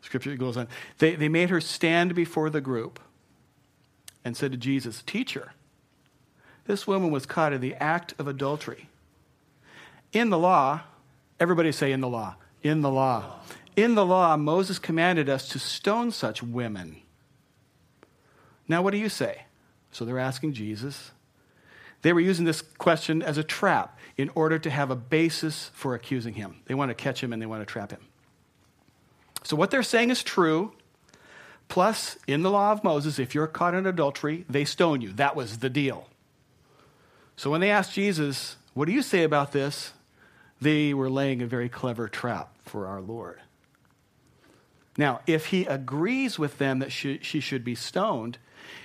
Scripture 0.00 0.34
goes 0.36 0.56
on. 0.56 0.66
They, 0.98 1.14
they 1.14 1.28
made 1.28 1.48
her 1.50 1.60
stand 1.60 2.16
before 2.16 2.50
the 2.50 2.60
group 2.60 2.98
and 4.24 4.36
said 4.36 4.50
to 4.50 4.58
Jesus, 4.58 5.04
Teacher, 5.06 5.52
this 6.64 6.88
woman 6.88 7.12
was 7.12 7.24
caught 7.24 7.52
in 7.52 7.60
the 7.60 7.76
act 7.76 8.14
of 8.18 8.26
adultery. 8.26 8.88
In 10.12 10.30
the 10.30 10.38
law, 10.38 10.80
everybody 11.38 11.70
say 11.70 11.92
in 11.92 12.00
the 12.00 12.08
law, 12.08 12.34
in 12.64 12.80
the 12.80 12.90
law. 12.90 13.38
In 13.76 13.94
the 13.94 14.04
law, 14.04 14.36
Moses 14.36 14.80
commanded 14.80 15.28
us 15.28 15.48
to 15.50 15.60
stone 15.60 16.10
such 16.10 16.42
women. 16.42 17.02
Now, 18.68 18.82
what 18.82 18.92
do 18.92 18.98
you 18.98 19.08
say? 19.08 19.42
So 19.92 20.04
they're 20.04 20.18
asking 20.18 20.52
Jesus. 20.52 21.12
They 22.02 22.12
were 22.12 22.20
using 22.20 22.44
this 22.44 22.62
question 22.62 23.22
as 23.22 23.38
a 23.38 23.44
trap 23.44 23.98
in 24.16 24.30
order 24.34 24.58
to 24.58 24.70
have 24.70 24.90
a 24.90 24.96
basis 24.96 25.70
for 25.74 25.94
accusing 25.94 26.34
him. 26.34 26.60
They 26.66 26.74
want 26.74 26.90
to 26.90 26.94
catch 26.94 27.22
him 27.22 27.32
and 27.32 27.40
they 27.40 27.46
want 27.46 27.62
to 27.62 27.66
trap 27.66 27.90
him. 27.90 28.00
So 29.44 29.56
what 29.56 29.70
they're 29.70 29.82
saying 29.82 30.10
is 30.10 30.22
true. 30.22 30.72
Plus, 31.68 32.16
in 32.26 32.42
the 32.42 32.50
law 32.50 32.72
of 32.72 32.84
Moses, 32.84 33.18
if 33.18 33.34
you're 33.34 33.46
caught 33.46 33.74
in 33.74 33.86
adultery, 33.86 34.44
they 34.48 34.64
stone 34.64 35.00
you. 35.00 35.12
That 35.12 35.34
was 35.34 35.58
the 35.58 35.70
deal. 35.70 36.08
So 37.36 37.50
when 37.50 37.60
they 37.60 37.70
asked 37.70 37.92
Jesus, 37.92 38.56
What 38.74 38.86
do 38.86 38.92
you 38.92 39.02
say 39.02 39.22
about 39.22 39.52
this? 39.52 39.92
they 40.60 40.94
were 40.94 41.10
laying 41.10 41.42
a 41.42 41.46
very 41.46 41.68
clever 41.68 42.08
trap 42.08 42.54
for 42.64 42.86
our 42.86 43.00
Lord. 43.00 43.40
Now, 44.96 45.20
if 45.26 45.46
he 45.46 45.66
agrees 45.66 46.38
with 46.38 46.58
them 46.58 46.78
that 46.78 46.92
she, 46.92 47.18
she 47.22 47.40
should 47.40 47.64
be 47.64 47.74
stoned, 47.74 48.38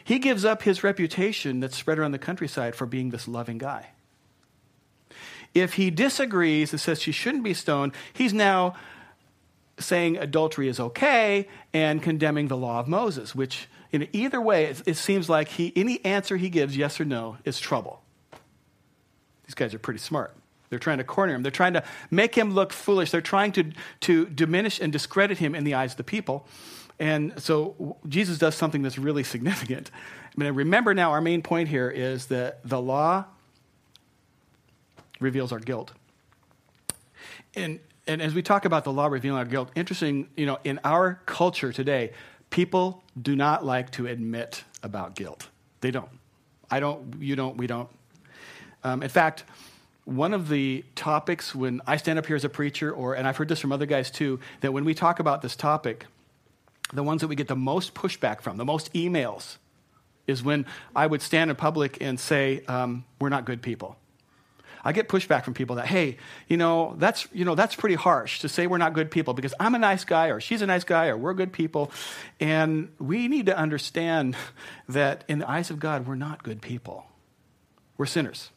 he 0.04 0.20
gives 0.20 0.46
up 0.46 0.64
his 0.64 0.84
reputation 0.84 1.60
that's 1.60 1.78
spread 1.78 2.00
around 2.00 2.12
the 2.12 2.20
countryside 2.20 2.76
for 2.76 2.86
being 2.86 3.10
this 3.10 3.28
loving 3.28 3.58
guy. 3.58 3.90
If 5.54 5.74
he 5.74 5.90
disagrees 5.90 6.72
and 6.72 6.80
says 6.80 7.02
she 7.02 7.12
shouldn't 7.12 7.44
be 7.44 7.54
stoned, 7.54 7.94
he's 8.14 8.34
now 8.34 8.76
saying 9.80 10.18
adultery 10.18 10.68
is 10.68 10.80
okay 10.80 11.48
and 11.74 12.02
condemning 12.02 12.48
the 12.48 12.58
law 12.58 12.80
of 12.80 12.88
Moses, 12.88 13.36
which 13.36 13.68
in 13.92 14.08
either 14.14 14.40
way, 14.40 14.66
it, 14.66 14.82
it, 14.86 14.98
seems 14.98 15.30
like 15.30 15.50
he, 15.50 15.74
any 15.76 16.04
answer 16.06 16.38
he 16.38 16.50
gives, 16.50 16.78
yes 16.78 17.00
or 17.02 17.06
no, 17.06 17.38
is 17.44 17.60
trouble. 17.60 18.02
These 19.46 19.56
guys 19.56 19.74
are 19.74 19.80
pretty 19.80 20.00
smart. 20.00 20.34
They're 20.70 20.80
trying 20.80 21.00
to 21.00 21.04
corner 21.04 21.36
him. 21.36 21.44
They're 21.44 21.52
trying 21.52 21.74
to 21.74 21.84
make 22.10 22.34
him 22.34 22.54
look 22.54 22.72
foolish. 22.72 23.12
They're 23.12 23.20
trying 23.20 23.52
to, 23.54 23.72
to 24.02 24.26
diminish 24.28 24.80
and 24.80 24.94
discredit 24.94 25.40
him 25.40 25.54
in 25.54 25.66
the 25.66 25.74
eyes 25.74 25.92
of 25.92 25.98
the 25.98 26.06
people. 26.06 26.48
And 27.02 27.34
so 27.42 27.98
Jesus 28.08 28.38
does 28.38 28.54
something 28.54 28.84
that's 28.84 29.00
really 29.00 29.24
significant. 29.24 29.90
I 30.24 30.40
mean, 30.40 30.54
remember 30.54 30.94
now, 30.94 31.10
our 31.10 31.20
main 31.20 31.42
point 31.42 31.68
here 31.68 31.90
is 31.90 32.28
that 32.28 32.60
the 32.64 32.80
law 32.80 33.26
reveals 35.20 35.52
our 35.52 35.58
guilt. 35.58 35.94
And 37.56 37.80
and 38.06 38.22
as 38.22 38.36
we 38.36 38.44
talk 38.44 38.66
about 38.66 38.84
the 38.84 38.92
law 38.92 39.08
revealing 39.08 39.40
our 39.40 39.46
guilt, 39.46 39.72
interesting, 39.76 40.30
you 40.36 40.46
know, 40.46 40.60
in 40.64 40.80
our 40.84 41.22
culture 41.26 41.74
today, 41.74 42.12
people 42.52 43.04
do 43.20 43.36
not 43.36 43.66
like 43.66 43.90
to 43.92 44.06
admit 44.06 44.64
about 44.84 45.16
guilt. 45.16 45.50
They 45.82 45.90
don't. 45.90 46.10
I 46.70 46.80
don't, 46.80 47.16
you 47.20 47.36
don't, 47.36 47.58
we 47.58 47.68
don't. 47.68 47.90
Um, 48.84 49.02
in 49.02 49.10
fact, 49.10 49.44
one 50.06 50.34
of 50.34 50.50
the 50.50 50.84
topics 50.96 51.54
when 51.56 51.82
I 51.88 51.98
stand 51.98 52.20
up 52.20 52.26
here 52.26 52.36
as 52.36 52.44
a 52.44 52.50
preacher, 52.50 52.92
or, 52.92 53.16
and 53.16 53.28
I've 53.28 53.38
heard 53.38 53.50
this 53.50 53.60
from 53.60 53.72
other 53.72 53.86
guys 53.86 54.10
too, 54.12 54.40
that 54.62 54.72
when 54.74 54.84
we 54.84 54.94
talk 54.94 55.20
about 55.20 55.42
this 55.42 55.56
topic, 55.56 56.06
the 56.94 57.04
ones 57.04 57.22
that 57.22 57.28
we 57.28 57.36
get 57.36 57.48
the 57.48 57.56
most 57.56 57.94
pushback 57.94 58.42
from, 58.42 58.58
the 58.58 58.66
most 58.66 58.94
emails, 58.94 59.58
is 60.28 60.44
when 60.44 60.66
I 60.96 61.08
would 61.08 61.22
stand 61.22 61.50
in 61.50 61.56
public 61.56 61.98
and 62.02 62.20
say, 62.20 62.64
um, 62.68 63.06
We're 63.20 63.30
not 63.30 63.46
good 63.46 63.62
people. 63.62 63.98
I 64.84 64.94
get 64.94 65.08
pushback 65.08 65.44
from 65.44 65.54
people 65.54 65.76
that, 65.76 65.86
hey, 65.86 66.18
you 66.48 66.58
know, 66.58 66.96
that's, 66.98 67.28
you 67.32 67.46
know, 67.46 67.54
that's 67.54 67.76
pretty 67.76 67.96
harsh 67.96 68.40
to 68.40 68.50
say 68.50 68.66
we're 68.66 68.80
not 68.80 68.94
good 68.94 69.12
people 69.12 69.34
because 69.34 69.54
I'm 69.60 69.76
a 69.76 69.80
nice 69.80 70.04
guy 70.04 70.28
or 70.28 70.40
she's 70.42 70.64
a 70.64 70.66
nice 70.66 70.84
guy 70.84 71.08
or 71.08 71.18
we're 71.18 71.36
good 71.36 71.54
people. 71.54 71.92
And 72.40 72.92
we 72.98 73.28
need 73.28 73.46
to 73.46 73.56
understand 73.56 74.36
that 74.90 75.24
in 75.28 75.40
the 75.40 75.50
eyes 75.50 75.70
of 75.70 75.80
God, 75.80 76.08
we're 76.08 76.16
not 76.16 76.42
good 76.42 76.62
people. 76.62 77.06
We're 77.98 78.08
sinners. 78.08 78.50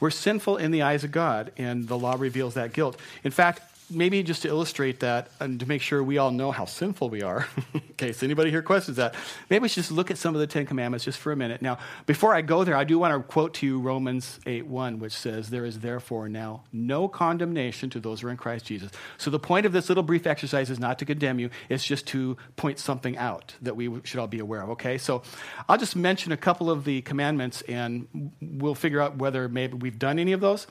We're 0.00 0.10
sinful 0.10 0.58
in 0.58 0.70
the 0.70 0.82
eyes 0.82 1.02
of 1.02 1.10
God, 1.10 1.50
and 1.56 1.88
the 1.88 1.98
law 1.98 2.14
reveals 2.16 2.54
that 2.54 2.72
guilt. 2.72 2.96
In 3.24 3.32
fact, 3.32 3.62
maybe 3.90 4.22
just 4.22 4.42
to 4.42 4.48
illustrate 4.48 5.00
that 5.00 5.30
and 5.40 5.60
to 5.60 5.66
make 5.66 5.82
sure 5.82 6.02
we 6.02 6.18
all 6.18 6.30
know 6.30 6.50
how 6.50 6.64
sinful 6.64 7.10
we 7.10 7.22
are, 7.22 7.46
in 7.74 7.80
case 7.96 8.22
anybody 8.22 8.50
here 8.50 8.62
questions 8.62 8.96
that, 8.96 9.14
maybe 9.48 9.62
we 9.62 9.68
should 9.68 9.82
just 9.82 9.92
look 9.92 10.10
at 10.10 10.18
some 10.18 10.34
of 10.34 10.40
the 10.40 10.46
Ten 10.46 10.66
Commandments 10.66 11.04
just 11.04 11.18
for 11.18 11.32
a 11.32 11.36
minute. 11.36 11.62
Now, 11.62 11.78
before 12.06 12.34
I 12.34 12.42
go 12.42 12.64
there, 12.64 12.76
I 12.76 12.84
do 12.84 12.98
want 12.98 13.14
to 13.14 13.26
quote 13.26 13.54
to 13.54 13.66
you 13.66 13.80
Romans 13.80 14.40
8 14.46 14.66
1, 14.66 14.98
which 14.98 15.12
says, 15.12 15.50
There 15.50 15.64
is 15.64 15.80
therefore 15.80 16.28
now 16.28 16.64
no 16.72 17.08
condemnation 17.08 17.90
to 17.90 18.00
those 18.00 18.20
who 18.20 18.28
are 18.28 18.30
in 18.30 18.36
Christ 18.36 18.66
Jesus. 18.66 18.90
So 19.16 19.30
the 19.30 19.38
point 19.38 19.66
of 19.66 19.72
this 19.72 19.88
little 19.88 20.04
brief 20.04 20.26
exercise 20.26 20.70
is 20.70 20.78
not 20.78 20.98
to 20.98 21.04
condemn 21.04 21.38
you, 21.38 21.50
it's 21.68 21.84
just 21.84 22.06
to 22.08 22.36
point 22.56 22.78
something 22.78 23.16
out 23.16 23.54
that 23.62 23.76
we 23.76 24.00
should 24.04 24.20
all 24.20 24.26
be 24.26 24.40
aware 24.40 24.62
of, 24.62 24.70
okay? 24.70 24.98
So 24.98 25.22
I'll 25.68 25.78
just 25.78 25.96
mention 25.96 26.32
a 26.32 26.36
couple 26.36 26.70
of 26.70 26.84
the 26.84 27.02
commandments 27.02 27.62
and 27.62 28.32
we'll 28.40 28.74
figure 28.74 29.00
out 29.00 29.16
whether 29.16 29.48
maybe 29.48 29.74
we've 29.74 29.98
done 29.98 30.18
any 30.18 30.32
of 30.32 30.40
those. 30.40 30.66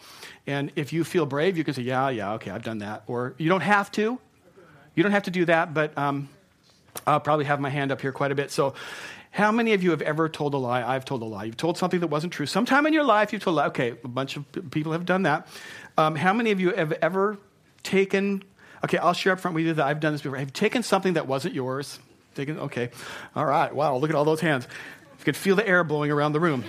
And 0.46 0.72
if 0.76 0.94
you 0.94 1.04
feel 1.04 1.26
brave, 1.26 1.58
you 1.58 1.64
can 1.64 1.74
say, 1.74 1.82
Yeah, 1.82 2.10
yeah, 2.10 2.34
okay, 2.34 2.52
I've 2.52 2.64
done 2.64 2.80
that 2.80 3.07
or 3.08 3.34
you 3.38 3.50
don't 3.50 3.62
have 3.62 3.92
to. 3.94 4.20
You 4.96 5.04
don't 5.04 5.12
have 5.12 5.24
to 5.24 5.32
do 5.32 5.46
that, 5.46 5.74
but 5.74 5.98
um, 5.98 6.30
I'll 7.06 7.20
probably 7.20 7.46
have 7.46 7.60
my 7.60 7.70
hand 7.70 7.92
up 7.92 8.02
here 8.02 8.12
quite 8.12 8.32
a 8.32 8.36
bit. 8.36 8.52
So, 8.52 8.74
how 9.32 9.52
many 9.52 9.74
of 9.74 9.84
you 9.84 9.92
have 9.92 10.02
ever 10.02 10.30
told 10.30 10.56
a 10.56 10.58
lie? 10.58 10.84
I've 10.84 11.06
told 11.06 11.22
a 11.22 11.26
lie. 11.26 11.44
You've 11.44 11.58
told 11.58 11.78
something 11.78 12.00
that 12.00 12.08
wasn't 12.08 12.34
true. 12.34 12.48
Sometime 12.48 12.88
in 12.88 12.94
your 12.94 13.04
life, 13.04 13.32
you've 13.32 13.44
told 13.44 13.56
a 13.56 13.58
lie. 13.58 13.68
Okay, 13.68 13.92
a 14.04 14.08
bunch 14.08 14.38
of 14.38 14.46
people 14.72 14.94
have 14.94 15.06
done 15.06 15.24
that. 15.24 15.48
Um, 15.98 16.16
how 16.16 16.34
many 16.34 16.52
of 16.52 16.60
you 16.60 16.72
have 16.72 16.92
ever 16.94 17.38
taken, 17.84 18.44
okay, 18.84 18.98
I'll 18.98 19.14
share 19.14 19.34
up 19.34 19.40
front 19.40 19.56
with 19.56 19.66
you 19.66 19.74
that 19.76 19.86
I've 19.86 20.00
done 20.00 20.14
this 20.14 20.22
before. 20.22 20.38
Have 20.38 20.54
taken 20.54 20.82
something 20.82 21.14
that 21.14 21.28
wasn't 21.28 21.54
yours? 21.54 22.00
Taken, 22.36 22.60
okay. 22.60 22.90
All 23.36 23.46
right. 23.46 23.74
Wow, 23.74 23.98
look 23.98 24.10
at 24.10 24.16
all 24.16 24.26
those 24.26 24.42
hands. 24.42 24.68
You 25.20 25.26
could 25.26 25.38
feel 25.38 25.56
the 25.56 25.68
air 25.68 25.84
blowing 25.84 26.12
around 26.12 26.34
the 26.34 26.40
room. 26.40 26.64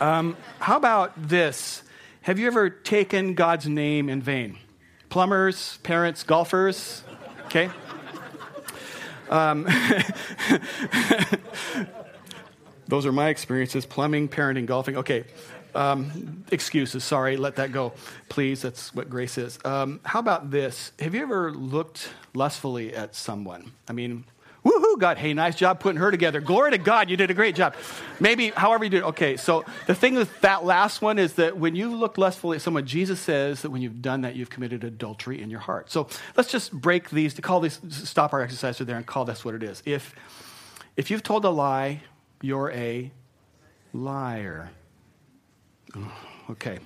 Um, 0.00 0.36
how 0.58 0.76
about 0.76 1.12
this? 1.16 1.82
Have 2.22 2.38
you 2.38 2.46
ever 2.46 2.70
taken 2.70 3.34
God's 3.34 3.68
name 3.68 4.08
in 4.08 4.22
vain? 4.22 4.58
Plumbers, 5.14 5.78
parents, 5.84 6.24
golfers. 6.24 7.04
Okay? 7.44 7.70
Um, 9.30 9.62
those 12.88 13.06
are 13.06 13.12
my 13.12 13.28
experiences 13.28 13.86
plumbing, 13.86 14.28
parenting, 14.28 14.66
golfing. 14.66 14.96
Okay. 14.96 15.22
Um, 15.72 16.42
excuses, 16.50 17.04
sorry, 17.04 17.36
let 17.36 17.54
that 17.56 17.70
go. 17.70 17.92
Please, 18.28 18.62
that's 18.62 18.92
what 18.92 19.08
grace 19.08 19.38
is. 19.38 19.56
Um, 19.64 20.00
how 20.02 20.18
about 20.18 20.50
this? 20.50 20.90
Have 20.98 21.14
you 21.14 21.22
ever 21.22 21.52
looked 21.52 22.10
lustfully 22.34 22.92
at 22.92 23.14
someone? 23.14 23.70
I 23.88 23.92
mean, 23.92 24.24
Woohoo, 24.64 24.98
God. 24.98 25.18
Hey, 25.18 25.34
nice 25.34 25.56
job 25.56 25.78
putting 25.78 26.00
her 26.00 26.10
together. 26.10 26.40
Glory 26.40 26.70
to 26.70 26.78
God, 26.78 27.10
you 27.10 27.16
did 27.16 27.30
a 27.30 27.34
great 27.34 27.54
job. 27.54 27.74
Maybe, 28.18 28.48
however 28.48 28.84
you 28.84 28.90
did. 28.90 29.02
Okay, 29.02 29.36
so 29.36 29.64
the 29.86 29.94
thing 29.94 30.14
with 30.14 30.40
that 30.40 30.64
last 30.64 31.02
one 31.02 31.18
is 31.18 31.34
that 31.34 31.58
when 31.58 31.76
you 31.76 31.94
look 31.94 32.16
lustfully 32.16 32.56
at 32.56 32.62
someone, 32.62 32.86
Jesus 32.86 33.20
says 33.20 33.62
that 33.62 33.70
when 33.70 33.82
you've 33.82 34.00
done 34.00 34.22
that, 34.22 34.36
you've 34.36 34.50
committed 34.50 34.82
adultery 34.82 35.42
in 35.42 35.50
your 35.50 35.60
heart. 35.60 35.90
So 35.90 36.08
let's 36.36 36.50
just 36.50 36.72
break 36.72 37.10
these, 37.10 37.34
to 37.34 37.42
call 37.42 37.60
these, 37.60 37.78
stop 37.90 38.32
our 38.32 38.40
exercise 38.40 38.78
there 38.78 38.96
and 38.96 39.06
call 39.06 39.26
this 39.26 39.44
what 39.44 39.54
it 39.54 39.62
is. 39.62 39.82
If, 39.84 40.14
if 40.96 41.10
you've 41.10 41.22
told 41.22 41.44
a 41.44 41.50
lie, 41.50 42.02
you're 42.40 42.70
a 42.70 43.12
liar. 43.92 44.70
Okay 46.50 46.78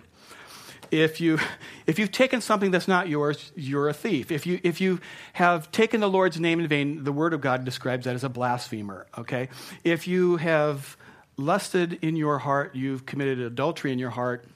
if, 0.90 1.20
you, 1.20 1.38
if 1.86 1.98
you've 1.98 2.12
taken 2.12 2.40
something 2.40 2.70
that's 2.70 2.88
not 2.88 3.08
yours, 3.08 3.52
you're 3.54 3.88
a 3.88 3.94
thief. 3.94 4.30
If 4.30 4.46
you, 4.46 4.60
if 4.62 4.80
you 4.80 5.00
have 5.34 5.70
taken 5.70 6.00
the 6.00 6.08
Lord's 6.08 6.40
name 6.40 6.60
in 6.60 6.68
vain, 6.68 7.04
the 7.04 7.12
Word 7.12 7.34
of 7.34 7.40
God 7.40 7.64
describes 7.64 8.04
that 8.04 8.14
as 8.14 8.24
a 8.24 8.28
blasphemer, 8.28 9.06
okay? 9.16 9.48
If 9.84 10.06
you 10.06 10.36
have 10.36 10.96
lusted 11.36 11.98
in 12.02 12.16
your 12.16 12.38
heart, 12.38 12.74
you've 12.74 13.06
committed 13.06 13.38
adultery 13.40 13.92
in 13.92 13.98
your 13.98 14.10
heart, 14.10 14.46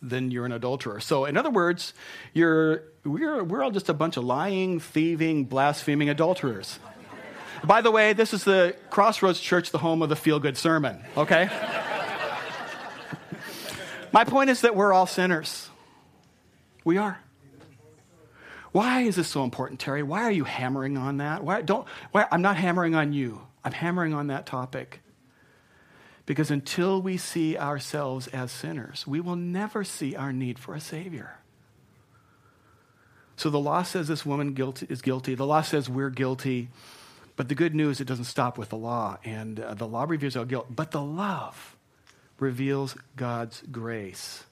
then 0.00 0.30
you're 0.30 0.46
an 0.46 0.52
adulterer. 0.52 1.00
So, 1.00 1.24
in 1.26 1.36
other 1.36 1.50
words, 1.50 1.94
you're, 2.32 2.82
we're, 3.04 3.44
we're 3.44 3.62
all 3.62 3.70
just 3.70 3.88
a 3.88 3.94
bunch 3.94 4.16
of 4.16 4.24
lying, 4.24 4.80
thieving, 4.80 5.44
blaspheming 5.44 6.10
adulterers. 6.10 6.78
By 7.64 7.80
the 7.80 7.92
way, 7.92 8.12
this 8.12 8.34
is 8.34 8.42
the 8.42 8.74
Crossroads 8.90 9.38
Church, 9.38 9.70
the 9.70 9.78
home 9.78 10.02
of 10.02 10.08
the 10.08 10.16
feel 10.16 10.40
good 10.40 10.56
sermon, 10.56 11.04
okay? 11.16 11.48
My 14.12 14.24
point 14.24 14.50
is 14.50 14.60
that 14.60 14.76
we're 14.76 14.92
all 14.92 15.06
sinners. 15.06 15.70
We 16.84 16.98
are. 16.98 17.18
Why 18.72 19.02
is 19.02 19.16
this 19.16 19.28
so 19.28 19.44
important, 19.44 19.80
Terry? 19.80 20.02
Why 20.02 20.22
are 20.22 20.30
you 20.30 20.44
hammering 20.44 20.96
on 20.96 21.18
that? 21.18 21.44
Why 21.44 21.60
don't 21.62 21.86
why, 22.10 22.26
I'm 22.30 22.42
not 22.42 22.56
hammering 22.56 22.94
on 22.94 23.12
you. 23.12 23.42
I'm 23.64 23.72
hammering 23.72 24.14
on 24.14 24.28
that 24.28 24.46
topic. 24.46 25.00
Because 26.24 26.50
until 26.50 27.02
we 27.02 27.16
see 27.16 27.58
ourselves 27.58 28.28
as 28.28 28.50
sinners, 28.50 29.06
we 29.06 29.20
will 29.20 29.36
never 29.36 29.84
see 29.84 30.14
our 30.16 30.32
need 30.32 30.58
for 30.58 30.74
a 30.74 30.80
savior. 30.80 31.38
So 33.36 33.50
the 33.50 33.58
law 33.58 33.82
says 33.82 34.08
this 34.08 34.24
woman 34.24 34.54
guilty, 34.54 34.86
is 34.88 35.02
guilty. 35.02 35.34
The 35.34 35.46
law 35.46 35.62
says 35.62 35.88
we're 35.88 36.10
guilty. 36.10 36.68
But 37.34 37.48
the 37.48 37.54
good 37.54 37.74
news, 37.74 38.00
it 38.00 38.06
doesn't 38.06 38.26
stop 38.26 38.56
with 38.56 38.68
the 38.68 38.76
law. 38.76 39.18
And 39.24 39.58
uh, 39.58 39.74
the 39.74 39.86
law 39.86 40.04
reveals 40.04 40.36
our 40.36 40.44
guilt. 40.44 40.68
But 40.70 40.92
the 40.92 41.02
love 41.02 41.71
reveals 42.42 42.96
God's 43.16 43.62
grace. 43.70 44.44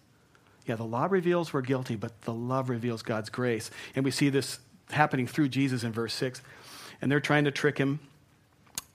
Yeah, 0.67 0.77
the 0.77 0.85
law 0.85 1.09
reveals 1.11 1.53
we're 1.53 1.63
guilty, 1.63 1.97
but 1.97 2.23
the 2.23 2.33
love 2.33 2.71
reveals 2.71 3.03
God's 3.03 3.29
grace. 3.29 3.71
And 3.95 4.05
we 4.05 4.11
see 4.11 4.29
this 4.29 4.59
happening 4.91 5.27
through 5.27 5.49
Jesus 5.49 5.85
in 5.85 5.93
verse 5.93 6.15
6. 6.15 6.41
And 7.03 7.11
they're 7.11 7.21
trying 7.21 7.45
to 7.45 7.51
trick 7.51 7.79
him. 7.79 8.01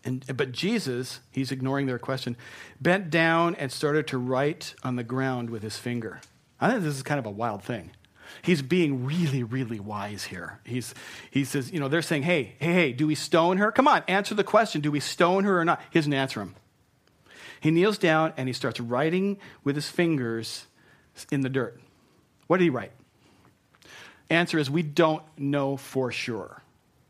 And, 0.04 0.25
but 0.38 0.52
Jesus, 0.52 1.20
he's 1.32 1.52
ignoring 1.52 1.88
their 1.88 1.98
question, 1.98 2.38
bent 2.80 3.10
down 3.10 3.56
and 3.56 3.72
started 3.72 4.08
to 4.08 4.18
write 4.20 4.75
on 4.84 4.96
the 4.96 5.04
ground 5.04 5.50
with 5.50 5.64
his 5.64 5.78
finger. 5.78 6.22
I 6.62 6.70
think 6.70 6.84
this 6.84 6.96
is 6.96 7.04
kind 7.04 7.20
of 7.20 7.25
a 7.25 7.32
wild 7.32 7.64
thing. 7.64 7.92
He's 8.42 8.62
being 8.62 9.06
really, 9.06 9.44
really 9.44 9.80
wise 9.80 10.25
here. 10.25 10.60
He's, 10.64 10.94
he 11.32 11.44
says, 11.44 11.72
you 11.72 11.80
know, 11.80 11.88
they're 11.88 12.02
saying, 12.02 12.24
hey, 12.24 12.56
hey, 12.60 12.74
hey, 12.74 12.94
do 12.94 13.08
we 13.08 13.16
stone 13.16 13.58
her? 13.58 13.72
Come 13.72 13.88
on, 13.88 14.04
answer 14.08 14.36
the 14.36 14.44
question. 14.44 14.82
Do 14.82 14.92
we 14.92 15.00
stone 15.00 15.44
her 15.44 15.60
or 15.60 15.66
not? 15.66 15.82
He 15.90 16.00
doesn't 16.00 16.14
answer 16.14 16.42
him. 16.42 16.56
He 17.65 17.72
kneels 17.72 17.98
down 17.98 18.31
and 18.38 18.48
he 18.48 18.53
starts 18.53 18.79
writing 18.79 19.39
with 19.63 19.75
his 19.75 19.89
fingers 19.89 20.67
in 21.31 21.41
the 21.41 21.50
dirt. 21.50 21.81
What 22.45 22.57
did 22.57 22.65
he 22.65 22.69
write? 22.69 22.91
Answer 24.29 24.60
is 24.60 24.69
we 24.69 24.84
don't 24.84 25.24
know 25.36 25.75
for 25.75 26.12
sure. 26.12 26.62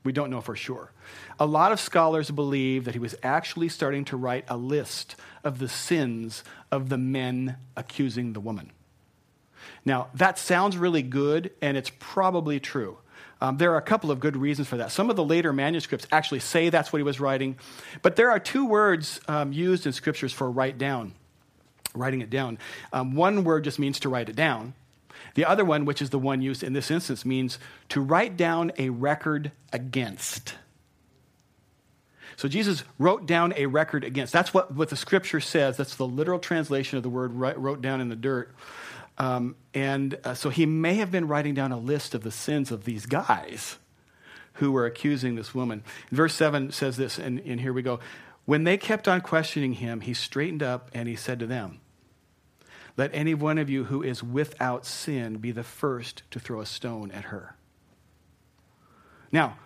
We 0.06 0.14
don't 0.14 0.30
know 0.30 0.40
for 0.40 0.56
sure. 0.56 0.94
A 1.42 1.46
lot 1.46 1.74
of 1.74 1.82
scholars 1.82 2.32
believe 2.32 2.86
that 2.86 2.94
he 2.94 3.02
was 3.02 3.16
actually 3.22 3.68
starting 3.68 4.06
to 4.06 4.16
write 4.16 4.46
a 4.48 4.56
list 4.56 5.18
of 5.44 5.60
the 5.60 5.68
sins 5.68 6.42
of 6.72 6.88
the 6.88 6.98
men 6.98 7.58
accusing 7.76 8.32
the 8.32 8.40
woman. 8.40 8.72
Now, 9.84 10.08
that 10.14 10.40
sounds 10.40 10.78
really 10.78 11.04
good, 11.04 11.52
and 11.62 11.76
it's 11.76 11.92
probably 12.00 12.62
true. 12.62 13.00
Um, 13.42 13.58
there 13.58 13.74
are 13.74 13.78
a 13.78 13.82
couple 13.82 14.12
of 14.12 14.20
good 14.20 14.38
reasons 14.38 14.68
for 14.68 14.78
that. 14.78 14.92
Some 14.92 15.10
of 15.10 15.16
the 15.16 15.24
later 15.24 15.52
manuscripts 15.52 16.08
actually 16.12 16.40
say 16.40 16.70
that's 16.70 16.94
what 16.94 17.00
he 17.00 17.04
was 17.04 17.20
writing, 17.20 17.58
but 18.02 18.16
there 18.16 18.32
are 18.32 18.40
two 18.40 18.66
words 18.66 19.20
um, 19.28 19.52
used 19.52 19.86
in 19.86 19.92
scriptures 19.92 20.32
for 20.32 20.50
write 20.50 20.78
down, 20.78 21.14
writing 21.94 22.22
it 22.22 22.30
down. 22.30 22.58
Um, 22.94 23.16
one 23.16 23.44
word 23.44 23.66
just 23.66 23.78
means 23.78 24.00
to 24.02 24.10
write 24.10 24.30
it 24.30 24.36
down. 24.36 24.74
The 25.36 25.46
other 25.46 25.66
one, 25.66 25.84
which 25.84 26.02
is 26.02 26.12
the 26.12 26.20
one 26.20 26.42
used 26.42 26.64
in 26.64 26.74
this 26.74 26.90
instance, 26.90 27.26
means 27.26 27.60
to 27.90 28.00
write 28.00 28.38
down 28.38 28.72
a 28.78 28.90
record 28.90 29.52
against. 29.74 30.56
So 32.38 32.48
Jesus 32.48 32.84
wrote 33.00 33.26
down 33.26 33.54
a 33.56 33.66
record 33.66 34.04
against. 34.04 34.34
That's 34.34 34.54
what, 34.54 34.74
what 34.74 34.90
the 34.90 34.96
scripture 34.96 35.40
says. 35.40 35.78
That's 35.78 35.96
the 35.96 36.08
literal 36.08 36.40
translation 36.40 36.98
of 36.98 37.04
the 37.04 37.10
word 37.10 37.34
wrote 37.34 37.82
down 37.82 38.02
in 38.02 38.10
the 38.10 38.16
dirt. 38.16 38.54
Um, 39.18 39.56
and 39.74 40.18
uh, 40.24 40.34
so 40.34 40.50
he 40.50 40.66
may 40.66 40.96
have 40.96 41.12
been 41.12 41.28
writing 41.28 41.54
down 41.54 41.72
a 41.72 41.78
list 41.78 42.14
of 42.14 42.24
the 42.24 42.32
sins 42.32 42.72
of 42.72 42.84
these 42.84 43.06
guys 43.06 43.78
who 44.56 44.72
were 44.72 44.86
accusing 44.86 45.36
this 45.36 45.54
woman. 45.54 45.84
Verse 46.12 46.34
7 46.34 46.72
says 46.72 46.98
this, 46.98 47.18
and, 47.18 47.40
and 47.40 47.62
here 47.62 47.74
we 47.74 47.82
go. 47.82 48.00
When 48.46 48.64
they 48.64 48.78
kept 48.78 49.08
on 49.08 49.22
questioning 49.22 49.74
him, 49.74 50.02
he 50.02 50.14
straightened 50.14 50.64
up 50.64 50.92
and 50.94 51.08
he 51.08 51.16
said 51.16 51.40
to 51.40 51.48
them, 51.48 51.80
Let 52.96 53.12
any 53.14 53.34
one 53.34 53.58
of 53.58 53.70
you 53.70 53.86
who 53.86 54.04
is 54.04 54.22
without 54.22 54.86
sin 54.86 55.38
be 55.38 55.52
the 55.52 55.64
first 55.64 56.24
to 56.32 56.40
throw 56.40 56.62
a 56.62 56.66
stone 56.66 57.12
at 57.12 57.26
her. 57.26 57.56
Now, 59.32 59.58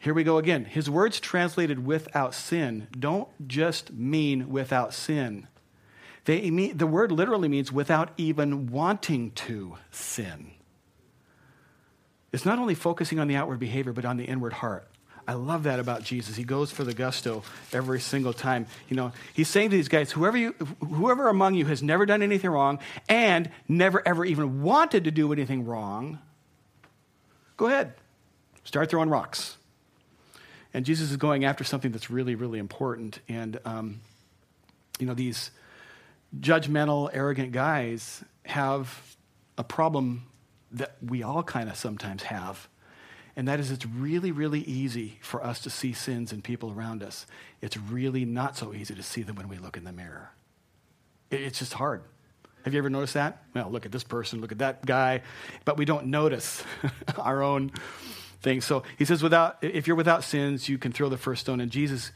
here 0.00 0.14
we 0.14 0.24
go 0.24 0.38
again. 0.38 0.64
His 0.64 0.90
words 0.90 1.20
translated 1.20 1.84
without 1.84 2.34
sin 2.34 2.88
don't 2.96 3.28
just 3.48 3.92
mean 3.92 4.50
without 4.50 4.94
sin. 4.94 5.48
They 6.28 6.50
mean, 6.50 6.76
the 6.76 6.86
word 6.86 7.10
literally 7.10 7.48
means 7.48 7.72
without 7.72 8.10
even 8.18 8.66
wanting 8.66 9.30
to 9.30 9.78
sin. 9.90 10.50
It's 12.32 12.44
not 12.44 12.58
only 12.58 12.74
focusing 12.74 13.18
on 13.18 13.28
the 13.28 13.36
outward 13.36 13.58
behavior, 13.58 13.94
but 13.94 14.04
on 14.04 14.18
the 14.18 14.24
inward 14.24 14.52
heart. 14.52 14.86
I 15.26 15.32
love 15.32 15.62
that 15.62 15.80
about 15.80 16.04
Jesus. 16.04 16.36
He 16.36 16.44
goes 16.44 16.70
for 16.70 16.84
the 16.84 16.92
gusto 16.92 17.44
every 17.72 17.98
single 17.98 18.34
time. 18.34 18.66
You 18.90 18.96
know, 18.96 19.12
he's 19.32 19.48
saying 19.48 19.70
to 19.70 19.76
these 19.76 19.88
guys, 19.88 20.12
whoever, 20.12 20.36
you, 20.36 20.54
whoever 20.86 21.28
among 21.28 21.54
you 21.54 21.64
has 21.64 21.82
never 21.82 22.04
done 22.04 22.20
anything 22.20 22.50
wrong 22.50 22.78
and 23.08 23.50
never 23.66 24.06
ever 24.06 24.22
even 24.26 24.60
wanted 24.60 25.04
to 25.04 25.10
do 25.10 25.32
anything 25.32 25.64
wrong, 25.64 26.18
go 27.56 27.68
ahead, 27.68 27.94
start 28.64 28.90
throwing 28.90 29.08
rocks. 29.08 29.56
And 30.74 30.84
Jesus 30.84 31.10
is 31.10 31.16
going 31.16 31.46
after 31.46 31.64
something 31.64 31.90
that's 31.90 32.10
really, 32.10 32.34
really 32.34 32.58
important. 32.58 33.18
And, 33.30 33.58
um, 33.64 34.02
you 34.98 35.06
know, 35.06 35.14
these 35.14 35.52
judgmental, 36.38 37.10
arrogant 37.12 37.52
guys 37.52 38.24
have 38.44 39.16
a 39.56 39.64
problem 39.64 40.26
that 40.72 40.96
we 41.02 41.22
all 41.22 41.42
kind 41.42 41.68
of 41.68 41.76
sometimes 41.76 42.24
have. 42.24 42.68
And 43.36 43.46
that 43.46 43.60
is, 43.60 43.70
it's 43.70 43.86
really, 43.86 44.32
really 44.32 44.60
easy 44.60 45.18
for 45.22 45.44
us 45.44 45.60
to 45.60 45.70
see 45.70 45.92
sins 45.92 46.32
in 46.32 46.42
people 46.42 46.72
around 46.72 47.02
us. 47.02 47.26
It's 47.60 47.76
really 47.76 48.24
not 48.24 48.56
so 48.56 48.74
easy 48.74 48.94
to 48.94 49.02
see 49.02 49.22
them 49.22 49.36
when 49.36 49.48
we 49.48 49.58
look 49.58 49.76
in 49.76 49.84
the 49.84 49.92
mirror. 49.92 50.32
It's 51.30 51.60
just 51.60 51.74
hard. 51.74 52.02
Have 52.64 52.74
you 52.74 52.78
ever 52.78 52.90
noticed 52.90 53.14
that? 53.14 53.44
Well, 53.54 53.70
look 53.70 53.86
at 53.86 53.92
this 53.92 54.04
person, 54.04 54.40
look 54.40 54.52
at 54.52 54.58
that 54.58 54.84
guy, 54.84 55.22
but 55.64 55.76
we 55.76 55.84
don't 55.84 56.06
notice 56.06 56.64
our 57.18 57.42
own 57.42 57.70
things. 58.42 58.64
So 58.64 58.82
he 58.98 59.04
says, 59.04 59.22
without, 59.22 59.58
if 59.62 59.86
you're 59.86 59.96
without 59.96 60.24
sins, 60.24 60.68
you 60.68 60.76
can 60.76 60.92
throw 60.92 61.08
the 61.08 61.16
first 61.16 61.42
stone. 61.42 61.60
And 61.60 61.70
Jesus 61.70 62.10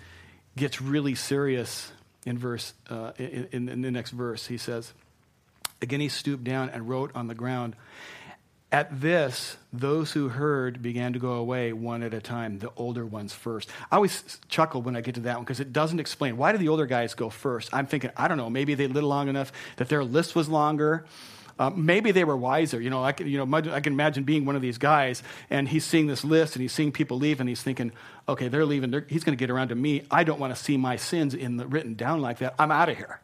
gets 0.57 0.83
really 0.83 1.15
serious 1.15 1.93
in 2.25 2.39
verse 2.39 2.75
uh, 2.89 3.13
in, 3.19 3.69
in, 3.69 3.83
the 3.83 3.91
next 3.91 4.11
verse. 4.11 4.47
He 4.47 4.57
says, 4.57 4.93
again 5.81 6.01
he 6.01 6.09
stooped 6.09 6.45
down 6.45 6.71
and 6.71 6.89
wrote 6.89 7.11
on 7.15 7.27
the 7.29 7.35
ground. 7.35 7.77
At 8.71 9.03
this, 9.03 9.59
those 9.71 10.13
who 10.13 10.29
heard 10.29 10.81
began 10.81 11.13
to 11.13 11.19
go 11.19 11.33
away 11.33 11.75
one 11.75 12.03
at 12.03 12.15
a 12.15 12.23
time, 12.23 12.59
the 12.59 12.73
older 12.75 13.05
ones 13.05 13.35
first. 13.35 13.69
I 13.91 13.97
always 13.97 14.41
chuckle 14.49 14.81
when 14.81 14.97
I 14.97 15.03
get 15.03 15.17
to 15.17 15.21
that 15.23 15.37
one 15.37 15.45
because 15.45 15.61
it 15.61 15.75
doesn't 15.75 16.01
explain. 16.01 16.39
Why 16.39 16.53
do 16.53 16.59
the 16.59 16.69
older 16.69 16.87
guys 16.87 17.13
go 17.13 17.29
first? 17.29 17.69
I'm 17.75 17.87
thinking, 17.87 18.11
I 18.17 18.29
don't 18.29 18.39
know, 18.39 18.49
maybe 18.49 18.75
they 18.75 18.87
lived 18.87 19.05
long 19.05 19.29
enough 19.29 19.53
that 19.77 19.91
their 19.91 20.03
list 20.03 20.35
was 20.35 20.49
longer. 20.49 21.05
Uh, 21.59 21.71
maybe 21.71 22.11
they 22.13 22.25
were 22.25 22.37
wiser. 22.37 22.81
You 22.81 22.91
know, 22.91 23.05
I 23.05 23.13
can, 23.13 23.29
you 23.29 23.45
know, 23.45 23.57
I 23.57 23.81
can 23.81 23.93
imagine 23.93 24.25
being 24.25 24.45
one 24.45 24.57
of 24.57 24.63
these 24.63 24.79
guys, 24.79 25.23
and 25.51 25.69
he's 25.69 25.85
seeing 25.85 26.07
this 26.07 26.25
list, 26.25 26.57
and 26.57 26.63
he's 26.63 26.73
seeing 26.73 26.93
people 26.93 27.19
leave, 27.19 27.41
and 27.41 27.49
he's 27.49 27.63
thinking, 27.63 27.93
okay, 28.29 28.49
they're 28.49 28.65
leaving. 28.67 28.91
They're, 28.91 29.07
he's 29.09 29.25
going 29.25 29.37
to 29.37 29.41
get 29.41 29.51
around 29.51 29.69
to 29.69 29.75
me. 29.75 30.05
I 30.11 30.25
don't 30.25 30.41
want 30.41 30.55
to 30.55 30.63
see 30.63 30.77
my 30.77 30.97
sins 30.97 31.35
in 31.35 31.57
the, 31.57 31.67
written 31.67 31.95
down 31.95 32.21
like 32.21 32.39
that. 32.39 32.55
I'm 32.59 32.71
out 32.71 32.89
of 32.89 32.97
here. 32.97 33.21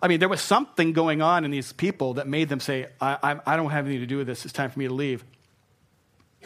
I 0.00 0.08
mean, 0.08 0.20
there 0.20 0.28
was 0.28 0.40
something 0.40 0.92
going 0.92 1.22
on 1.22 1.44
in 1.44 1.50
these 1.50 1.72
people 1.72 2.14
that 2.14 2.28
made 2.28 2.48
them 2.48 2.60
say, 2.60 2.86
I, 3.00 3.18
I, 3.22 3.54
I 3.54 3.56
don't 3.56 3.70
have 3.70 3.86
anything 3.86 4.02
to 4.02 4.06
do 4.06 4.18
with 4.18 4.26
this. 4.26 4.44
It's 4.44 4.52
time 4.52 4.70
for 4.70 4.78
me 4.78 4.86
to 4.86 4.94
leave. 4.94 5.24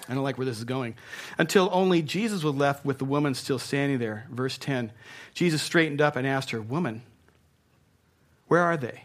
I 0.08 0.14
don't 0.14 0.24
like 0.24 0.38
where 0.38 0.46
this 0.46 0.58
is 0.58 0.64
going. 0.64 0.96
Until 1.38 1.68
only 1.72 2.02
Jesus 2.02 2.42
was 2.42 2.54
left 2.54 2.84
with 2.84 2.98
the 2.98 3.04
woman 3.04 3.34
still 3.34 3.58
standing 3.58 3.98
there. 3.98 4.26
Verse 4.30 4.58
10 4.58 4.92
Jesus 5.34 5.62
straightened 5.62 6.00
up 6.00 6.16
and 6.16 6.26
asked 6.26 6.50
her, 6.50 6.60
Woman, 6.60 7.02
where 8.48 8.62
are 8.62 8.76
they? 8.76 9.04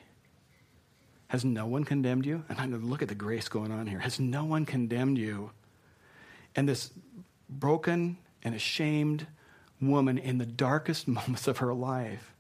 Has 1.30 1.44
no 1.44 1.66
one 1.66 1.84
condemned 1.84 2.26
you? 2.26 2.44
And 2.48 2.58
going 2.58 2.72
to 2.72 2.78
look 2.78 3.02
at 3.02 3.10
the 3.10 3.16
grace 3.16 3.50
going 3.50 3.72
on 3.72 3.88
here. 3.88 4.00
Has 4.00 4.20
no 4.20 4.46
one 4.46 4.66
condemned 4.66 5.18
you? 5.18 5.52
And 6.56 6.68
this 6.68 6.92
broken 7.50 8.18
and 8.44 8.56
ashamed 8.56 9.28
woman 9.82 10.18
in 10.18 10.38
the 10.38 10.46
darkest 10.46 11.08
moments 11.08 11.48
of 11.48 11.58
her 11.58 11.74
life. 11.74 12.34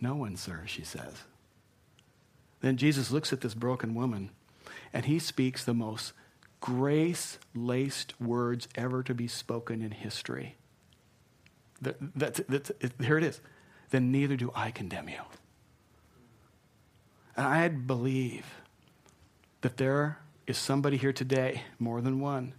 No 0.00 0.14
one, 0.14 0.36
sir, 0.36 0.62
she 0.66 0.84
says. 0.84 1.24
Then 2.60 2.76
Jesus 2.76 3.10
looks 3.10 3.32
at 3.32 3.40
this 3.40 3.54
broken 3.54 3.94
woman 3.94 4.30
and 4.92 5.04
he 5.04 5.18
speaks 5.18 5.64
the 5.64 5.74
most 5.74 6.12
grace 6.60 7.38
laced 7.54 8.18
words 8.20 8.68
ever 8.74 9.02
to 9.02 9.14
be 9.14 9.28
spoken 9.28 9.82
in 9.82 9.90
history. 9.90 10.56
That, 11.82 11.96
that, 12.16 12.34
that, 12.48 12.70
it, 12.80 12.92
here 13.00 13.18
it 13.18 13.24
is. 13.24 13.40
Then 13.90 14.10
neither 14.10 14.36
do 14.36 14.50
I 14.54 14.70
condemn 14.70 15.08
you. 15.08 15.20
And 17.36 17.46
I 17.46 17.68
believe 17.68 18.46
that 19.60 19.76
there 19.76 20.18
is 20.46 20.56
somebody 20.56 20.96
here 20.96 21.12
today, 21.12 21.62
more 21.78 22.00
than 22.00 22.20
one, 22.20 22.54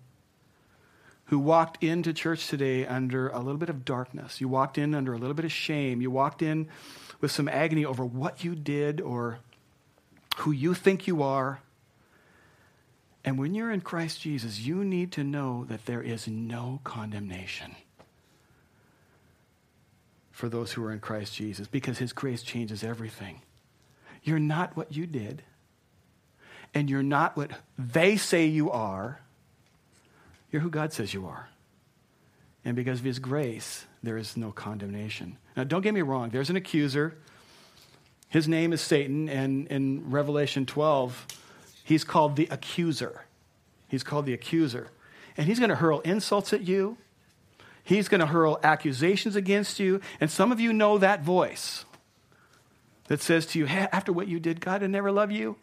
who 1.25 1.39
walked 1.39 1.83
into 1.83 2.13
church 2.13 2.47
today 2.47 2.85
under 2.85 3.27
a 3.29 3.39
little 3.39 3.57
bit 3.57 3.69
of 3.69 3.83
darkness. 3.83 4.39
You 4.39 4.47
walked 4.47 4.77
in 4.77 4.93
under 4.93 5.13
a 5.13 5.17
little 5.17 5.33
bit 5.33 5.45
of 5.45 5.51
shame. 5.51 6.01
You 6.01 6.11
walked 6.11 6.41
in 6.41 6.67
with 7.19 7.31
some 7.31 7.49
agony 7.49 7.83
over 7.83 8.05
what 8.05 8.43
you 8.43 8.55
did 8.55 9.01
or 9.01 9.39
who 10.37 10.51
you 10.51 10.73
think 10.73 11.07
you 11.07 11.23
are. 11.23 11.61
And 13.25 13.37
when 13.37 13.55
you're 13.55 13.71
in 13.71 13.81
Christ 13.81 14.21
Jesus, 14.21 14.59
you 14.59 14.85
need 14.85 15.11
to 15.13 15.23
know 15.23 15.65
that 15.65 15.85
there 15.85 16.01
is 16.01 16.27
no 16.27 16.79
condemnation 16.83 17.75
for 20.31 20.47
those 20.47 20.73
who 20.73 20.83
are 20.85 20.91
in 20.91 20.99
Christ 20.99 21.33
Jesus 21.33 21.67
because 21.67 21.97
his 21.97 22.13
grace 22.13 22.43
changes 22.43 22.83
everything. 22.83 23.41
You're 24.27 24.39
not 24.39 24.75
what 24.75 24.91
you 24.91 25.07
did, 25.07 25.41
and 26.73 26.89
you're 26.89 27.01
not 27.01 27.37
what 27.37 27.51
they 27.79 28.17
say 28.17 28.45
you 28.45 28.69
are. 28.69 29.21
You're 30.51 30.61
who 30.61 30.69
God 30.69 30.91
says 30.91 31.13
you 31.13 31.27
are. 31.27 31.47
And 32.65 32.75
because 32.75 32.99
of 32.99 33.05
his 33.05 33.19
grace, 33.19 33.85
there 34.03 34.17
is 34.17 34.35
no 34.35 34.51
condemnation. 34.51 35.37
Now, 35.55 35.63
don't 35.63 35.81
get 35.81 35.93
me 35.93 36.01
wrong, 36.01 36.29
there's 36.29 36.49
an 36.49 36.57
accuser. 36.57 37.17
His 38.27 38.49
name 38.49 38.73
is 38.73 38.81
Satan, 38.81 39.29
and 39.29 39.65
in 39.67 40.11
Revelation 40.11 40.65
12, 40.65 41.25
he's 41.85 42.03
called 42.03 42.35
the 42.35 42.49
accuser. 42.51 43.23
He's 43.87 44.03
called 44.03 44.25
the 44.25 44.33
accuser. 44.33 44.89
And 45.37 45.47
he's 45.47 45.59
going 45.59 45.69
to 45.69 45.77
hurl 45.77 46.01
insults 46.01 46.51
at 46.51 46.67
you, 46.67 46.97
he's 47.81 48.09
going 48.09 48.19
to 48.19 48.27
hurl 48.27 48.59
accusations 48.61 49.37
against 49.37 49.79
you. 49.79 50.01
And 50.19 50.29
some 50.29 50.51
of 50.51 50.59
you 50.59 50.73
know 50.73 50.97
that 50.97 51.23
voice 51.23 51.85
that 53.07 53.21
says 53.21 53.45
to 53.47 53.59
you, 53.59 53.65
hey, 53.65 53.87
after 53.91 54.11
what 54.11 54.27
you 54.27 54.39
did, 54.39 54.61
God 54.61 54.81
would 54.81 54.91
never 54.91 55.11
love 55.11 55.31
you 55.31 55.57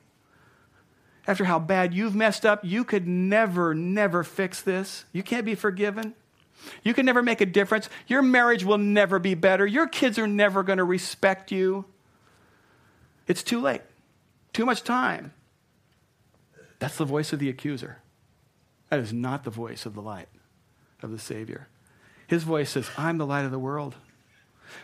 after 1.27 1.45
how 1.45 1.59
bad 1.59 1.95
you've 1.95 2.15
messed 2.15 2.45
up, 2.45 2.65
you 2.65 2.85
could 2.85 3.07
never, 3.09 3.75
never 3.75 4.23
fix 4.23 4.61
this. 4.61 5.05
You 5.13 5.23
can't 5.23 5.47
be 5.47 5.55
forgiven. 5.55 6.15
You 6.83 6.95
can 6.95 7.07
never 7.07 7.23
make 7.23 7.41
a 7.41 7.47
difference. 7.47 7.89
Your 8.07 8.23
marriage 8.23 8.65
will 8.65 8.79
never 8.79 9.19
be 9.19 9.35
better. 9.35 9.67
Your 9.67 9.87
kids 9.87 10.19
are 10.19 10.27
never 10.27 10.63
going 10.63 10.79
to 10.79 10.85
respect 10.85 11.51
you. 11.51 11.87
It's 13.27 13.43
too 13.43 13.61
late. 13.61 13.83
Too 14.53 14.67
much 14.67 14.83
time. 14.85 15.33
That's 16.79 16.97
the 16.97 17.05
voice 17.05 17.33
of 17.33 17.39
the 17.39 17.49
accuser. 17.49 17.99
That 18.91 19.01
is 19.01 19.13
not 19.13 19.45
the 19.45 19.51
voice 19.51 19.87
of 19.87 19.95
the 19.95 20.03
light, 20.03 20.29
of 21.03 21.11
the 21.11 21.19
Savior. 21.19 21.69
His 22.27 22.43
voice 22.43 22.71
says, 22.71 22.91
I'm 22.97 23.19
the 23.19 23.27
light 23.27 23.45
of 23.45 23.51
the 23.51 23.59
world. 23.59 23.97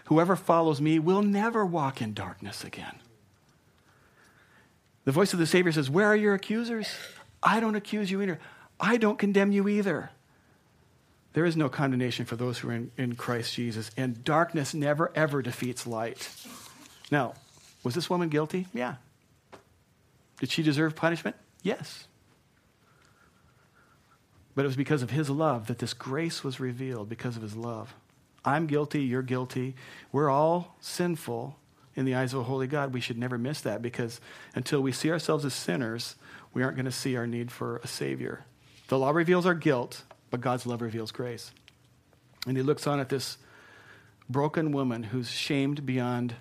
Whoever 0.04 0.36
follows 0.36 0.80
me 0.80 0.98
will 0.98 1.22
never 1.22 1.64
walk 1.64 2.00
in 2.02 2.14
darkness 2.14 2.64
again. 2.64 3.00
The 5.04 5.12
voice 5.12 5.32
of 5.32 5.38
the 5.38 5.46
Savior 5.46 5.72
says, 5.72 5.90
Where 5.90 6.06
are 6.06 6.16
your 6.16 6.34
accusers? 6.34 6.88
I 7.42 7.60
don't 7.60 7.74
accuse 7.74 8.10
you 8.10 8.20
either. 8.22 8.38
I 8.78 8.96
don't 8.96 9.18
condemn 9.18 9.52
you 9.52 9.68
either. 9.68 10.10
There 11.32 11.44
is 11.44 11.56
no 11.56 11.68
condemnation 11.68 12.24
for 12.26 12.36
those 12.36 12.58
who 12.58 12.70
are 12.70 12.72
in, 12.72 12.90
in 12.98 13.14
Christ 13.14 13.54
Jesus, 13.54 13.90
and 13.96 14.24
darkness 14.24 14.74
never, 14.74 15.12
ever 15.14 15.42
defeats 15.42 15.86
light. 15.86 16.28
Now, 17.10 17.34
was 17.84 17.94
this 17.94 18.10
woman 18.10 18.28
guilty? 18.28 18.66
Yeah. 18.74 18.96
Did 20.40 20.50
she 20.50 20.62
deserve 20.62 20.96
punishment? 20.96 21.36
Yes. 21.62 22.08
But 24.54 24.64
it 24.64 24.68
was 24.68 24.76
because 24.76 25.02
of 25.02 25.10
his 25.10 25.30
love 25.30 25.68
that 25.68 25.78
this 25.78 25.94
grace 25.94 26.42
was 26.42 26.58
revealed, 26.58 27.08
because 27.08 27.36
of 27.36 27.42
his 27.42 27.54
love. 27.54 27.94
I'm 28.44 28.66
guilty, 28.66 29.02
you're 29.02 29.22
guilty. 29.22 29.74
We're 30.12 30.30
all 30.30 30.76
sinful, 30.80 31.56
in 31.96 32.04
the 32.04 32.14
eyes 32.14 32.32
of 32.32 32.40
a 32.40 32.44
holy 32.44 32.66
God, 32.66 32.94
we 32.94 33.00
should 33.00 33.18
never 33.18 33.36
miss 33.36 33.60
that 33.62 33.82
because 33.82 34.20
until 34.54 34.80
we 34.80 34.92
see 34.92 35.10
ourselves 35.10 35.44
as 35.44 35.54
sinners, 35.54 36.16
we 36.54 36.62
aren't 36.62 36.76
going 36.76 36.86
to 36.86 36.92
see 36.92 37.16
our 37.16 37.26
need 37.26 37.50
for 37.50 37.76
a 37.78 37.86
Savior. 37.86 38.44
The 38.88 38.98
law 38.98 39.10
reveals 39.10 39.44
our 39.44 39.54
guilt, 39.54 40.04
but 40.30 40.40
God's 40.40 40.66
love 40.66 40.82
reveals 40.82 41.12
grace. 41.12 41.52
And 42.46 42.56
he 42.56 42.62
looks 42.62 42.86
on 42.86 43.00
at 43.00 43.08
this 43.08 43.38
broken 44.28 44.72
woman 44.72 45.02
who's 45.02 45.30
shamed 45.30 45.84
beyond, 45.84 46.36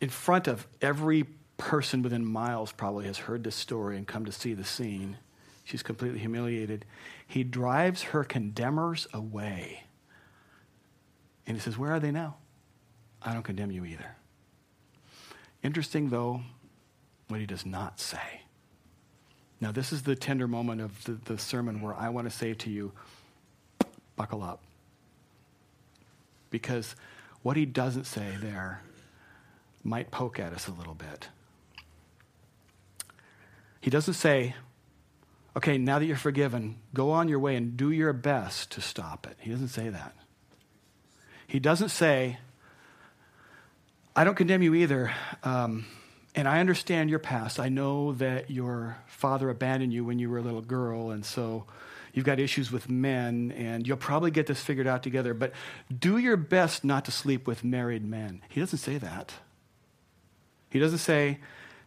in 0.00 0.08
front 0.08 0.48
of 0.48 0.66
every 0.80 1.24
person 1.56 2.02
within 2.02 2.24
miles, 2.24 2.72
probably 2.72 3.06
has 3.06 3.18
heard 3.18 3.44
this 3.44 3.54
story 3.54 3.96
and 3.96 4.06
come 4.06 4.24
to 4.24 4.32
see 4.32 4.52
the 4.52 4.64
scene. 4.64 5.16
She's 5.64 5.82
completely 5.82 6.18
humiliated. 6.18 6.84
He 7.26 7.44
drives 7.44 8.02
her 8.02 8.24
condemners 8.24 9.06
away. 9.12 9.84
And 11.46 11.56
he 11.56 11.60
says, 11.60 11.78
Where 11.78 11.92
are 11.92 12.00
they 12.00 12.10
now? 12.10 12.36
I 13.22 13.32
don't 13.32 13.42
condemn 13.42 13.70
you 13.70 13.84
either. 13.84 14.16
Interesting, 15.62 16.10
though, 16.10 16.42
what 17.28 17.40
he 17.40 17.46
does 17.46 17.64
not 17.64 18.00
say. 18.00 18.42
Now, 19.60 19.70
this 19.70 19.92
is 19.92 20.02
the 20.02 20.16
tender 20.16 20.48
moment 20.48 20.80
of 20.80 21.04
the, 21.04 21.12
the 21.12 21.38
sermon 21.38 21.80
where 21.80 21.94
I 21.94 22.08
want 22.08 22.28
to 22.28 22.36
say 22.36 22.52
to 22.54 22.70
you, 22.70 22.92
buckle 24.16 24.42
up. 24.42 24.60
Because 26.50 26.96
what 27.42 27.56
he 27.56 27.64
doesn't 27.64 28.04
say 28.04 28.36
there 28.40 28.82
might 29.84 30.10
poke 30.10 30.38
at 30.38 30.52
us 30.52 30.66
a 30.66 30.72
little 30.72 30.94
bit. 30.94 31.28
He 33.80 33.90
doesn't 33.90 34.14
say, 34.14 34.54
okay, 35.56 35.78
now 35.78 35.98
that 35.98 36.06
you're 36.06 36.16
forgiven, 36.16 36.76
go 36.94 37.10
on 37.10 37.28
your 37.28 37.38
way 37.38 37.56
and 37.56 37.76
do 37.76 37.90
your 37.90 38.12
best 38.12 38.70
to 38.72 38.80
stop 38.80 39.26
it. 39.26 39.36
He 39.40 39.50
doesn't 39.50 39.68
say 39.68 39.88
that. 39.88 40.14
He 41.46 41.58
doesn't 41.58 41.90
say, 41.90 42.38
I 44.14 44.24
don't 44.24 44.34
condemn 44.34 44.62
you 44.62 44.74
either. 44.74 45.12
Um, 45.42 45.86
and 46.34 46.48
I 46.48 46.60
understand 46.60 47.10
your 47.10 47.18
past. 47.18 47.60
I 47.60 47.68
know 47.68 48.12
that 48.12 48.50
your 48.50 48.96
father 49.06 49.50
abandoned 49.50 49.92
you 49.92 50.04
when 50.04 50.18
you 50.18 50.30
were 50.30 50.38
a 50.38 50.42
little 50.42 50.62
girl, 50.62 51.10
and 51.10 51.24
so 51.24 51.64
you've 52.12 52.24
got 52.24 52.38
issues 52.38 52.72
with 52.72 52.88
men, 52.88 53.52
and 53.56 53.86
you'll 53.86 53.96
probably 53.96 54.30
get 54.30 54.46
this 54.46 54.60
figured 54.60 54.86
out 54.86 55.02
together. 55.02 55.34
But 55.34 55.52
do 55.96 56.16
your 56.18 56.36
best 56.36 56.84
not 56.84 57.04
to 57.06 57.10
sleep 57.10 57.46
with 57.46 57.64
married 57.64 58.04
men. 58.04 58.42
He 58.48 58.60
doesn't 58.60 58.78
say 58.78 58.98
that. 58.98 59.32
He 60.70 60.78
doesn't 60.78 60.98
say 60.98 61.38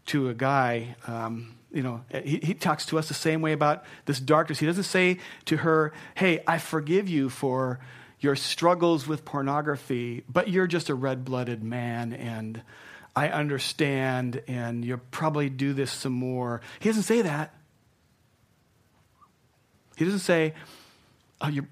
to 0.07 0.29
a 0.29 0.33
guy, 0.35 0.95
um, 1.07 1.55
you 1.71 1.81
know, 1.81 2.01
he, 2.23 2.39
he 2.41 2.53
talks 2.53 2.85
to 2.87 2.99
us 2.99 3.07
the 3.07 3.15
same 3.15 3.41
way 3.41 3.51
about 3.51 3.83
this 4.05 4.19
darkness. 4.19 4.59
He 4.59 4.65
doesn't 4.65 4.83
say 4.83 5.19
to 5.45 5.57
her, 5.57 5.91
hey, 6.13 6.43
I 6.47 6.59
forgive 6.59 7.09
you 7.09 7.29
for 7.29 7.79
your 8.25 8.35
struggles 8.35 9.07
with 9.07 9.23
pornography, 9.23 10.23
but 10.27 10.49
you're 10.49 10.65
just 10.65 10.89
a 10.89 10.95
red 10.95 11.23
blooded 11.23 11.63
man 11.63 12.11
and 12.11 12.63
I 13.15 13.29
understand 13.29 14.41
and 14.47 14.83
you'll 14.83 14.99
probably 15.11 15.47
do 15.47 15.73
this 15.73 15.91
some 15.91 16.13
more. 16.13 16.59
He 16.79 16.89
doesn't 16.89 17.03
say 17.03 17.21
that. 17.21 17.53
He 19.95 20.05
doesn't 20.05 20.21
say, 20.21 20.55
oh, 21.39 21.49
you're, 21.49 21.67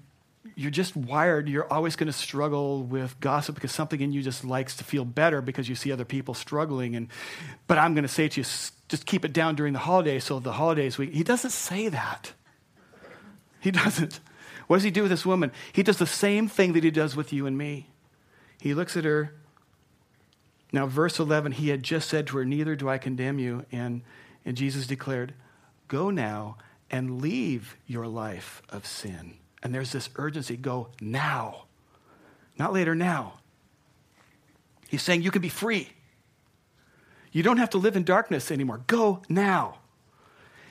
you're 0.54 0.70
just 0.70 0.94
wired. 0.94 1.48
You're 1.48 1.70
always 1.70 1.96
going 1.96 2.06
to 2.06 2.12
struggle 2.12 2.84
with 2.84 3.18
gossip 3.18 3.56
because 3.56 3.72
something 3.72 4.00
in 4.00 4.12
you 4.12 4.22
just 4.22 4.44
likes 4.44 4.76
to 4.76 4.84
feel 4.84 5.04
better 5.04 5.42
because 5.42 5.68
you 5.68 5.74
see 5.74 5.90
other 5.90 6.04
people 6.04 6.34
struggling. 6.34 6.94
And, 6.94 7.08
but 7.66 7.78
I'm 7.78 7.94
going 7.94 8.04
to 8.04 8.08
say 8.08 8.28
to 8.28 8.40
you, 8.40 8.44
just 8.88 9.06
keep 9.06 9.24
it 9.24 9.32
down 9.32 9.56
during 9.56 9.72
the 9.72 9.80
holidays. 9.80 10.22
So 10.22 10.38
the 10.38 10.52
holidays, 10.52 10.98
we, 10.98 11.08
he 11.08 11.24
doesn't 11.24 11.50
say 11.50 11.88
that. 11.88 12.32
He 13.58 13.70
doesn't. 13.72 14.20
What 14.66 14.76
does 14.76 14.84
he 14.84 14.90
do 14.90 15.02
with 15.02 15.10
this 15.10 15.26
woman? 15.26 15.52
He 15.72 15.82
does 15.82 15.98
the 15.98 16.06
same 16.06 16.48
thing 16.48 16.72
that 16.72 16.84
he 16.84 16.90
does 16.90 17.16
with 17.16 17.32
you 17.32 17.46
and 17.46 17.56
me. 17.56 17.88
He 18.60 18.74
looks 18.74 18.96
at 18.96 19.04
her 19.04 19.34
now, 20.74 20.86
verse 20.86 21.20
11, 21.20 21.52
he 21.52 21.68
had 21.68 21.84
just 21.84 22.08
said 22.08 22.26
to 22.26 22.38
her, 22.38 22.44
Neither 22.44 22.74
do 22.74 22.88
I 22.88 22.98
condemn 22.98 23.38
you. 23.38 23.64
And, 23.70 24.02
and 24.44 24.56
Jesus 24.56 24.88
declared, 24.88 25.32
Go 25.86 26.10
now 26.10 26.56
and 26.90 27.22
leave 27.22 27.76
your 27.86 28.08
life 28.08 28.60
of 28.70 28.84
sin. 28.84 29.34
And 29.62 29.72
there's 29.72 29.92
this 29.92 30.10
urgency 30.16 30.56
go 30.56 30.88
now, 31.00 31.66
not 32.58 32.72
later, 32.72 32.96
now. 32.96 33.34
He's 34.88 35.00
saying 35.00 35.22
you 35.22 35.30
can 35.30 35.42
be 35.42 35.48
free. 35.48 35.90
You 37.30 37.44
don't 37.44 37.58
have 37.58 37.70
to 37.70 37.78
live 37.78 37.94
in 37.94 38.02
darkness 38.02 38.50
anymore. 38.50 38.80
Go 38.88 39.22
now. 39.28 39.78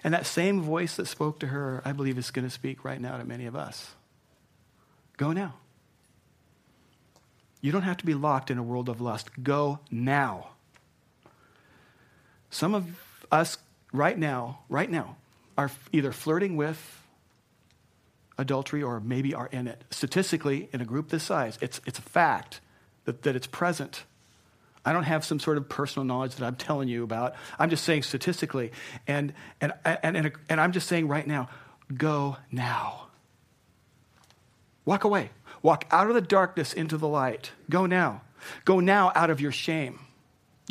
And 0.04 0.14
that 0.14 0.26
same 0.26 0.62
voice 0.62 0.98
that 0.98 1.08
spoke 1.08 1.40
to 1.40 1.48
her, 1.48 1.82
I 1.86 1.94
believe, 1.94 2.18
is 2.18 2.32
going 2.32 2.46
to 2.46 2.52
speak 2.52 2.84
right 2.84 3.00
now 3.00 3.18
to 3.18 3.24
many 3.24 3.46
of 3.46 3.56
us. 3.56 3.94
Go 5.18 5.32
now. 5.32 5.56
You 7.62 7.72
don't 7.72 7.84
have 7.84 7.98
to 7.98 8.06
be 8.06 8.14
locked 8.14 8.52
in 8.52 8.58
a 8.58 8.64
world 8.64 8.90
of 8.90 9.00
lust. 9.00 9.30
Go 9.42 9.80
now. 9.90 10.50
Some 12.50 12.76
of 12.76 13.26
us 13.32 13.58
right 13.94 14.18
now, 14.18 14.60
right 14.68 14.92
now, 14.92 15.16
are 15.58 15.72
either 15.94 16.12
flirting 16.12 16.58
with 16.58 17.02
adultery 18.38 18.84
or 18.84 19.00
maybe 19.00 19.34
are 19.34 19.48
in 19.48 19.68
it. 19.68 19.84
Statistically, 19.92 20.68
in 20.74 20.82
a 20.82 20.86
group 20.86 21.10
this 21.10 21.24
size, 21.24 21.58
it's, 21.62 21.80
it's 21.86 22.00
a 22.00 22.04
fact 22.04 22.60
that, 23.06 23.22
that 23.24 23.36
it's 23.36 23.48
present. 23.48 24.04
I 24.86 24.92
don't 24.92 25.04
have 25.04 25.24
some 25.24 25.40
sort 25.40 25.58
of 25.58 25.70
personal 25.70 26.06
knowledge 26.06 26.36
that 26.36 26.46
I'm 26.46 26.56
telling 26.56 26.90
you 26.90 27.04
about. 27.04 27.36
I'm 27.58 27.70
just 27.70 27.86
saying 27.86 28.04
statistically. 28.04 28.72
And, 29.08 29.34
and, 29.62 29.74
and, 29.86 30.18
and, 30.18 30.32
and 30.50 30.62
I'm 30.62 30.74
just 30.74 30.88
saying 30.88 31.08
right 31.08 31.26
now 31.26 31.50
go 31.96 32.38
now. 32.52 33.08
Walk 34.86 35.06
away. 35.06 35.30
Walk 35.62 35.86
out 35.92 36.10
of 36.10 36.16
the 36.16 36.22
darkness 36.22 36.74
into 36.74 36.98
the 36.98 37.08
light. 37.08 37.52
Go 37.70 37.86
now. 37.86 38.22
Go 38.66 38.82
now 38.82 39.14
out 39.16 39.30
of 39.30 39.40
your 39.40 39.54
shame. 39.54 40.00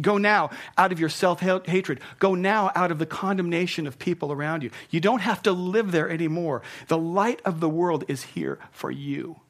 Go 0.01 0.19
now 0.19 0.51
out 0.77 0.93
of 0.93 1.01
your 1.01 1.09
self 1.09 1.41
hatred. 1.41 2.01
Go 2.19 2.35
now 2.35 2.71
out 2.75 2.91
of 2.91 2.99
the 2.99 3.07
condemnation 3.07 3.87
of 3.87 3.99
people 3.99 4.33
around 4.33 4.63
you. 4.63 4.71
You 4.91 5.01
don't 5.01 5.21
have 5.21 5.43
to 5.43 5.53
live 5.53 5.93
there 5.93 6.11
anymore. 6.11 6.63
The 6.89 6.99
light 6.99 7.41
of 7.45 7.61
the 7.61 7.69
world 7.69 8.05
is 8.09 8.23
here 8.23 8.59
for 8.71 8.91
you. 8.91 9.41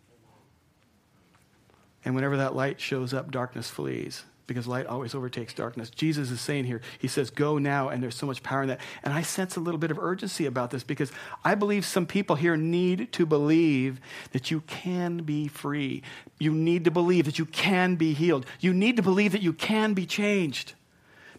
And 2.04 2.14
whenever 2.14 2.36
that 2.36 2.54
light 2.54 2.80
shows 2.80 3.14
up, 3.14 3.30
darkness 3.30 3.70
flees 3.70 4.24
because 4.52 4.66
light 4.66 4.86
always 4.86 5.14
overtakes 5.14 5.54
darkness. 5.54 5.88
Jesus 5.88 6.30
is 6.30 6.40
saying 6.40 6.64
here, 6.64 6.82
he 6.98 7.08
says, 7.08 7.30
Go 7.30 7.58
now, 7.58 7.88
and 7.88 8.02
there's 8.02 8.14
so 8.14 8.26
much 8.26 8.42
power 8.42 8.62
in 8.62 8.68
that. 8.68 8.80
And 9.02 9.14
I 9.14 9.22
sense 9.22 9.56
a 9.56 9.60
little 9.60 9.78
bit 9.78 9.90
of 9.90 9.98
urgency 9.98 10.44
about 10.44 10.70
this 10.70 10.84
because 10.84 11.10
I 11.44 11.54
believe 11.54 11.86
some 11.86 12.06
people 12.06 12.36
here 12.36 12.56
need 12.56 13.12
to 13.12 13.24
believe 13.24 14.00
that 14.32 14.50
you 14.50 14.60
can 14.62 15.18
be 15.18 15.48
free. 15.48 16.02
You 16.38 16.52
need 16.52 16.84
to 16.84 16.90
believe 16.90 17.24
that 17.24 17.38
you 17.38 17.46
can 17.46 17.96
be 17.96 18.12
healed. 18.12 18.46
You 18.60 18.74
need 18.74 18.96
to 18.96 19.02
believe 19.02 19.32
that 19.32 19.42
you 19.42 19.52
can 19.52 19.94
be 19.94 20.04
changed 20.06 20.74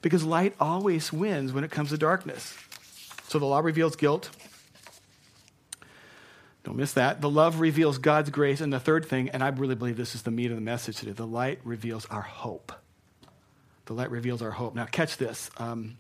because 0.02 0.23
light 0.23 0.56
always 0.60 1.13
wins 1.13 1.54
when 1.54 1.63
it 1.63 1.71
comes 1.71 1.89
to 1.89 1.97
darkness. 1.97 2.58
So 3.28 3.39
the 3.39 3.45
law 3.45 3.60
reveals 3.60 3.95
guilt. 3.95 4.30
Don't 6.63 6.78
miss 6.78 6.93
that. 6.93 7.21
The 7.21 7.30
love 7.30 7.60
reveals 7.60 7.97
God's 7.97 8.30
grace. 8.30 8.62
And 8.62 8.71
the 8.71 8.80
third 8.80 9.06
thing, 9.06 9.30
and 9.30 9.43
I 9.43 9.49
really 9.49 9.76
believe 9.76 9.97
this 9.97 10.15
is 10.15 10.23
the 10.23 10.32
meat 10.32 10.49
of 10.49 10.56
the 10.56 10.62
message 10.62 10.97
today 10.97 11.12
the 11.12 11.28
light 11.28 11.60
reveals 11.63 12.06
our 12.08 12.21
hope. 12.21 12.71
The 13.86 13.93
light 13.93 14.12
reveals 14.12 14.41
our 14.41 14.52
hope. 14.52 14.76
Now, 14.76 14.86
catch 14.86 15.17
this. 15.17 15.50
Um, 15.58 15.98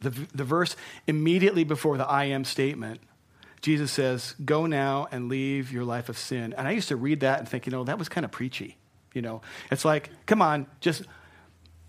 the, 0.00 0.10
the 0.34 0.44
verse 0.44 0.76
immediately 1.06 1.64
before 1.64 1.96
the 1.96 2.06
I 2.06 2.24
am 2.24 2.44
statement, 2.44 3.00
Jesus 3.60 3.92
says, 3.92 4.34
Go 4.44 4.66
now 4.66 5.06
and 5.12 5.28
leave 5.28 5.72
your 5.72 5.84
life 5.84 6.08
of 6.08 6.18
sin. 6.18 6.52
And 6.56 6.66
I 6.66 6.72
used 6.72 6.88
to 6.88 6.96
read 6.96 7.20
that 7.20 7.38
and 7.38 7.48
think, 7.48 7.66
you 7.66 7.72
know, 7.72 7.84
that 7.84 7.98
was 7.98 8.08
kind 8.08 8.24
of 8.24 8.32
preachy. 8.32 8.76
You 9.14 9.22
know, 9.22 9.42
it's 9.70 9.84
like, 9.84 10.10
come 10.26 10.42
on, 10.42 10.66
just 10.80 11.02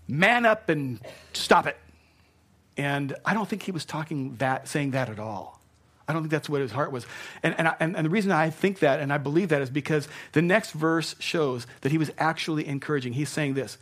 man 0.06 0.46
up 0.46 0.68
and 0.68 1.00
stop 1.32 1.66
it. 1.66 1.76
And 2.76 3.14
I 3.24 3.34
don't 3.34 3.48
think 3.48 3.62
he 3.62 3.72
was 3.72 3.84
talking 3.84 4.36
that, 4.36 4.68
saying 4.68 4.92
that 4.92 5.08
at 5.08 5.18
all. 5.18 5.60
I 6.06 6.12
don't 6.12 6.22
think 6.22 6.32
that's 6.32 6.48
what 6.48 6.60
his 6.60 6.72
heart 6.72 6.92
was. 6.92 7.06
And, 7.42 7.54
and, 7.56 7.68
I, 7.68 7.76
and, 7.80 7.96
and, 7.96 8.04
the 8.04 8.10
reason 8.10 8.30
I 8.30 8.50
think 8.50 8.80
that 8.80 9.00
and 9.00 9.10
I 9.10 9.16
believe 9.16 9.48
that 9.48 9.62
is 9.62 9.70
because 9.70 10.06
the 10.32 10.42
next 10.42 10.72
verse 10.72 11.14
shows 11.18 11.66
that 11.80 11.92
he 11.92 11.98
was 11.98 12.10
actually 12.18 12.66
encouraging. 12.66 13.14
He's 13.14 13.30
saying 13.30 13.54
this 13.54 13.78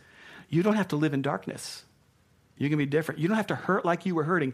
you 0.49 0.63
don't 0.63 0.75
have 0.75 0.89
to 0.89 0.95
live 0.95 1.13
in 1.13 1.21
darkness. 1.21 1.83
You 2.57 2.69
can 2.69 2.77
be 2.77 2.85
different. 2.85 3.19
You 3.19 3.27
don't 3.27 3.37
have 3.37 3.47
to 3.47 3.55
hurt 3.55 3.85
like 3.85 4.05
you 4.05 4.15
were 4.15 4.23
hurting. 4.23 4.53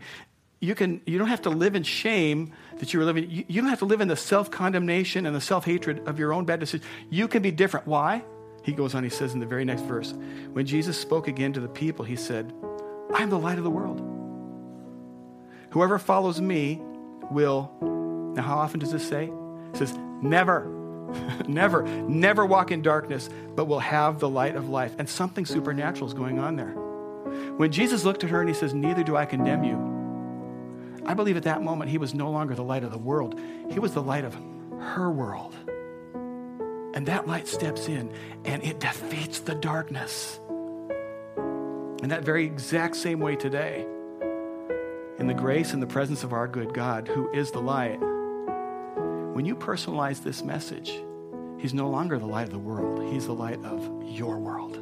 You, 0.62 0.76
can, 0.76 1.02
you 1.06 1.18
don't 1.18 1.28
have 1.28 1.44
to 1.44 1.50
live 1.50 1.76
in 1.76 1.84
shame 1.84 2.54
that 2.80 2.94
you 2.94 3.00
were 3.00 3.06
living. 3.06 3.30
You, 3.30 3.46
you 3.48 3.62
don't 3.62 3.70
have 3.70 3.80
to 3.80 3.86
live 3.86 4.02
in 4.02 4.08
the 4.08 4.16
self 4.16 4.52
condemnation 4.52 5.26
and 5.26 5.36
the 5.36 5.42
self 5.42 5.66
hatred 5.66 6.08
of 6.08 6.20
your 6.20 6.34
own 6.34 6.46
bad 6.46 6.60
decisions. 6.60 6.90
You 7.10 7.28
can 7.28 7.42
be 7.42 7.52
different. 7.52 7.88
Why? 7.88 8.24
He 8.64 8.74
goes 8.74 8.94
on, 8.94 9.04
he 9.04 9.10
says 9.10 9.34
in 9.34 9.40
the 9.40 9.46
very 9.46 9.64
next 9.64 9.84
verse 9.84 10.14
when 10.52 10.66
Jesus 10.66 11.00
spoke 11.00 11.28
again 11.28 11.54
to 11.54 11.60
the 11.60 11.70
people, 11.70 12.04
he 12.04 12.16
said, 12.16 12.54
I 13.14 13.24
am 13.24 13.30
the 13.30 13.40
light 13.40 13.58
of 13.58 13.64
the 13.64 13.70
world. 13.70 14.02
Whoever 15.72 15.98
follows 15.98 16.42
me 16.42 16.82
will. 17.32 17.72
Now, 18.36 18.44
how 18.44 18.58
often 18.58 18.80
does 18.80 18.92
this 18.92 19.08
say? 19.08 19.32
It 19.74 19.78
says, 19.78 19.98
never. 20.22 20.79
never, 21.48 21.84
never 21.84 22.46
walk 22.46 22.72
in 22.72 22.82
darkness, 22.82 23.30
but 23.56 23.66
will 23.66 23.80
have 23.80 24.20
the 24.20 24.30
light 24.30 24.56
of 24.56 24.70
life. 24.70 24.96
And 24.98 25.08
something 25.08 25.46
supernatural 25.46 26.08
is 26.08 26.14
going 26.14 26.40
on 26.40 26.56
there. 26.56 26.74
When 27.58 27.72
Jesus 27.72 28.04
looked 28.04 28.24
at 28.24 28.30
her 28.30 28.40
and 28.40 28.50
he 28.50 28.56
says, 28.56 28.74
Neither 28.74 29.04
do 29.04 29.16
I 29.16 29.26
condemn 29.26 29.64
you, 29.64 31.04
I 31.06 31.14
believe 31.14 31.38
at 31.38 31.44
that 31.44 31.62
moment 31.62 31.90
he 31.92 31.98
was 31.98 32.14
no 32.14 32.30
longer 32.30 32.56
the 32.56 32.64
light 32.64 32.84
of 32.84 32.92
the 32.92 32.98
world, 32.98 33.40
he 33.70 33.80
was 33.80 33.94
the 33.94 34.02
light 34.02 34.26
of 34.26 34.36
her 34.80 35.12
world. 35.12 35.56
And 36.94 37.06
that 37.08 37.28
light 37.28 37.48
steps 37.48 37.88
in 37.88 38.12
and 38.46 38.64
it 38.64 38.80
defeats 38.80 39.40
the 39.40 39.56
darkness. 39.56 40.40
In 42.02 42.10
that 42.10 42.24
very 42.24 42.46
exact 42.46 42.96
same 42.96 43.20
way 43.20 43.36
today, 43.36 43.86
in 45.18 45.28
the 45.28 45.34
grace 45.34 45.74
and 45.74 45.82
the 45.82 45.88
presence 45.88 46.24
of 46.24 46.32
our 46.32 46.48
good 46.48 46.74
God, 46.74 47.08
who 47.08 47.30
is 47.32 47.52
the 47.52 47.60
light, 47.60 48.00
when 49.40 49.46
you 49.46 49.56
personalize 49.56 50.22
this 50.22 50.44
message, 50.44 51.02
He's 51.60 51.74
no 51.74 51.90
longer 51.90 52.20
the 52.20 52.26
light 52.26 52.44
of 52.44 52.52
the 52.52 52.60
world, 52.60 53.10
He's 53.10 53.26
the 53.26 53.34
light 53.34 53.64
of 53.64 53.90
your 54.04 54.38
world. 54.38 54.76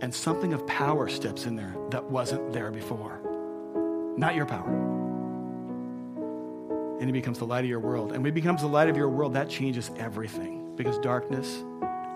And 0.00 0.14
something 0.14 0.52
of 0.52 0.64
power 0.68 1.08
steps 1.08 1.44
in 1.44 1.56
there 1.56 1.74
that 1.90 2.04
wasn't 2.04 2.52
there 2.52 2.70
before. 2.70 3.18
Not 4.16 4.36
your 4.36 4.46
power. 4.46 4.70
And 7.00 7.08
He 7.08 7.10
becomes 7.10 7.40
the 7.40 7.44
light 7.44 7.64
of 7.64 7.68
your 7.68 7.80
world. 7.80 8.12
And 8.12 8.22
when 8.22 8.32
He 8.32 8.40
becomes 8.40 8.60
the 8.60 8.68
light 8.68 8.88
of 8.88 8.96
your 8.96 9.08
world, 9.08 9.34
that 9.34 9.48
changes 9.48 9.90
everything 9.96 10.76
because 10.76 10.96
darkness 11.00 11.64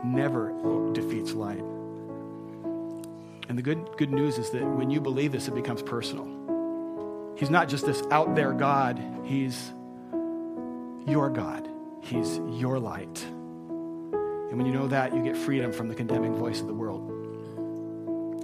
never 0.04 0.52
defeats 0.92 1.32
light. 1.32 1.64
And 3.48 3.58
the 3.58 3.62
good, 3.62 3.84
good 3.96 4.12
news 4.12 4.38
is 4.38 4.50
that 4.50 4.64
when 4.64 4.90
you 4.90 5.00
believe 5.00 5.32
this, 5.32 5.48
it 5.48 5.56
becomes 5.56 5.82
personal. 5.82 7.34
He's 7.36 7.50
not 7.50 7.68
just 7.68 7.84
this 7.84 8.00
out 8.12 8.36
there 8.36 8.52
God, 8.52 9.02
He's 9.24 9.72
your 11.06 11.30
God. 11.30 11.68
He's 12.00 12.38
your 12.50 12.78
light. 12.78 13.24
And 13.24 14.56
when 14.56 14.66
you 14.66 14.72
know 14.72 14.88
that, 14.88 15.14
you 15.14 15.22
get 15.22 15.36
freedom 15.36 15.72
from 15.72 15.88
the 15.88 15.94
condemning 15.94 16.34
voice 16.34 16.60
of 16.60 16.66
the 16.66 16.74
world. 16.74 17.12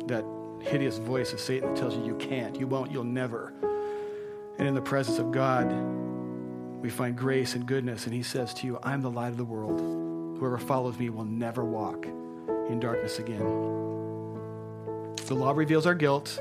that 0.09 0.25
hideous 0.61 0.99
voice 0.99 1.33
of 1.33 1.41
Satan 1.41 1.75
that 1.75 1.77
tells 1.77 1.97
you 1.97 2.05
you 2.05 2.15
can't, 2.17 2.59
you 2.59 2.67
won't, 2.67 2.91
you'll 2.91 3.05
never. 3.05 3.53
And 4.59 4.69
in 4.69 4.75
the 4.75 4.83
presence 4.83 5.19
of 5.19 5.33
God, 5.33 5.73
we 6.81 6.91
find 6.91 7.17
grace 7.17 7.55
and 7.55 7.67
goodness. 7.67 8.05
And 8.05 8.15
He 8.15 8.23
says 8.23 8.53
to 8.55 8.67
you, 8.67 8.79
I'm 8.83 9.03
the 9.03 9.11
light 9.11 9.29
of 9.29 9.37
the 9.37 9.45
world. 9.45 9.81
Whoever 10.39 10.59
follows 10.59 10.99
me 10.99 11.11
will 11.11 11.25
never 11.25 11.65
walk 11.65 12.07
in 12.07 12.79
darkness 12.81 13.19
again. 13.19 13.45
The 15.27 15.35
law 15.35 15.53
reveals 15.53 15.87
our 15.87 15.95
guilt. 15.95 16.41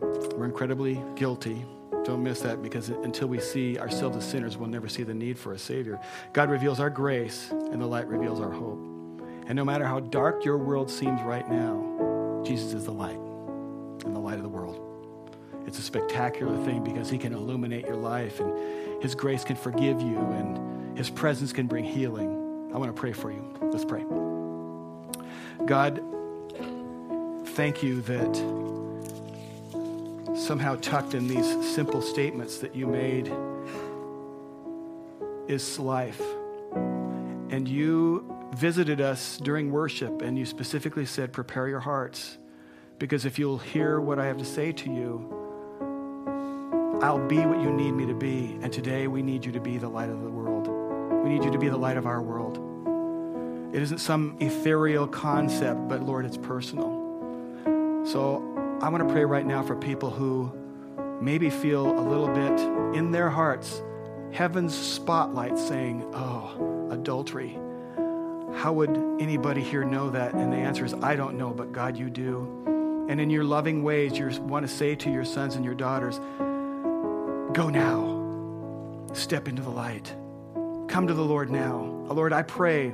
We're 0.00 0.44
incredibly 0.44 1.02
guilty. 1.14 1.64
Don't 2.06 2.22
miss 2.22 2.40
that 2.42 2.62
because 2.62 2.88
until 2.88 3.26
we 3.26 3.40
see 3.40 3.80
ourselves 3.80 4.16
as 4.16 4.24
sinners, 4.24 4.56
we'll 4.56 4.68
never 4.68 4.88
see 4.88 5.02
the 5.02 5.12
need 5.12 5.36
for 5.36 5.54
a 5.54 5.58
Savior. 5.58 5.98
God 6.32 6.50
reveals 6.50 6.78
our 6.78 6.88
grace, 6.88 7.50
and 7.50 7.82
the 7.82 7.86
light 7.86 8.06
reveals 8.06 8.40
our 8.40 8.52
hope. 8.52 8.78
And 9.48 9.56
no 9.56 9.64
matter 9.64 9.84
how 9.84 9.98
dark 9.98 10.44
your 10.44 10.56
world 10.56 10.88
seems 10.88 11.20
right 11.22 11.48
now, 11.50 12.44
Jesus 12.46 12.74
is 12.74 12.84
the 12.84 12.92
light 12.92 13.18
and 14.04 14.14
the 14.14 14.20
light 14.20 14.36
of 14.36 14.44
the 14.44 14.48
world. 14.48 14.80
It's 15.66 15.80
a 15.80 15.82
spectacular 15.82 16.56
thing 16.64 16.84
because 16.84 17.10
He 17.10 17.18
can 17.18 17.32
illuminate 17.32 17.86
your 17.86 17.96
life, 17.96 18.38
and 18.38 19.02
His 19.02 19.16
grace 19.16 19.42
can 19.42 19.56
forgive 19.56 20.00
you, 20.00 20.16
and 20.16 20.96
His 20.96 21.10
presence 21.10 21.52
can 21.52 21.66
bring 21.66 21.84
healing. 21.84 22.70
I 22.72 22.78
want 22.78 22.94
to 22.94 23.00
pray 23.00 23.14
for 23.14 23.32
you. 23.32 23.52
Let's 23.62 23.84
pray. 23.84 24.04
God, 25.66 26.00
thank 27.56 27.82
you 27.82 28.00
that 28.02 28.65
somehow 30.36 30.76
tucked 30.76 31.14
in 31.14 31.26
these 31.28 31.46
simple 31.74 32.02
statements 32.02 32.58
that 32.58 32.74
you 32.74 32.86
made 32.86 33.32
is 35.48 35.78
life. 35.78 36.20
And 37.50 37.66
you 37.66 38.48
visited 38.54 39.00
us 39.00 39.38
during 39.38 39.70
worship 39.70 40.22
and 40.22 40.38
you 40.38 40.44
specifically 40.44 41.06
said, 41.06 41.32
Prepare 41.32 41.68
your 41.68 41.80
hearts, 41.80 42.38
because 42.98 43.24
if 43.24 43.38
you'll 43.38 43.58
hear 43.58 44.00
what 44.00 44.18
I 44.18 44.26
have 44.26 44.38
to 44.38 44.44
say 44.44 44.72
to 44.72 44.90
you, 44.90 45.32
I'll 47.02 47.26
be 47.26 47.38
what 47.38 47.60
you 47.60 47.70
need 47.72 47.92
me 47.92 48.06
to 48.06 48.14
be. 48.14 48.58
And 48.62 48.72
today 48.72 49.06
we 49.06 49.22
need 49.22 49.44
you 49.44 49.52
to 49.52 49.60
be 49.60 49.78
the 49.78 49.88
light 49.88 50.08
of 50.08 50.22
the 50.22 50.30
world. 50.30 50.68
We 51.22 51.30
need 51.30 51.44
you 51.44 51.50
to 51.50 51.58
be 51.58 51.68
the 51.68 51.76
light 51.76 51.96
of 51.96 52.06
our 52.06 52.22
world. 52.22 52.58
It 53.74 53.82
isn't 53.82 53.98
some 53.98 54.36
ethereal 54.40 55.06
concept, 55.06 55.88
but 55.88 56.02
Lord, 56.02 56.24
it's 56.24 56.38
personal. 56.38 57.04
So 58.06 58.56
I 58.80 58.88
want 58.88 59.06
to 59.06 59.12
pray 59.12 59.24
right 59.24 59.46
now 59.46 59.62
for 59.62 59.74
people 59.74 60.10
who 60.10 60.52
maybe 61.20 61.50
feel 61.50 61.98
a 61.98 62.04
little 62.06 62.28
bit 62.28 62.96
in 62.96 63.10
their 63.10 63.30
hearts 63.30 63.82
heaven's 64.32 64.76
spotlight 64.76 65.58
saying, 65.58 66.04
Oh, 66.14 66.88
adultery. 66.90 67.58
How 68.54 68.72
would 68.74 68.90
anybody 69.20 69.62
here 69.62 69.84
know 69.84 70.10
that? 70.10 70.34
And 70.34 70.52
the 70.52 70.56
answer 70.56 70.84
is, 70.84 70.94
I 70.94 71.16
don't 71.16 71.36
know, 71.36 71.50
but 71.50 71.72
God, 71.72 71.96
you 71.96 72.10
do. 72.10 73.06
And 73.08 73.20
in 73.20 73.30
your 73.30 73.44
loving 73.44 73.82
ways, 73.82 74.18
you 74.18 74.28
want 74.42 74.66
to 74.68 74.72
say 74.72 74.94
to 74.96 75.10
your 75.10 75.24
sons 75.24 75.56
and 75.56 75.64
your 75.64 75.74
daughters, 75.74 76.18
Go 77.54 77.70
now. 77.70 78.14
Step 79.14 79.48
into 79.48 79.62
the 79.62 79.70
light. 79.70 80.14
Come 80.88 81.06
to 81.06 81.14
the 81.14 81.24
Lord 81.24 81.50
now. 81.50 81.78
Lord, 82.08 82.32
I 82.34 82.42
pray 82.42 82.92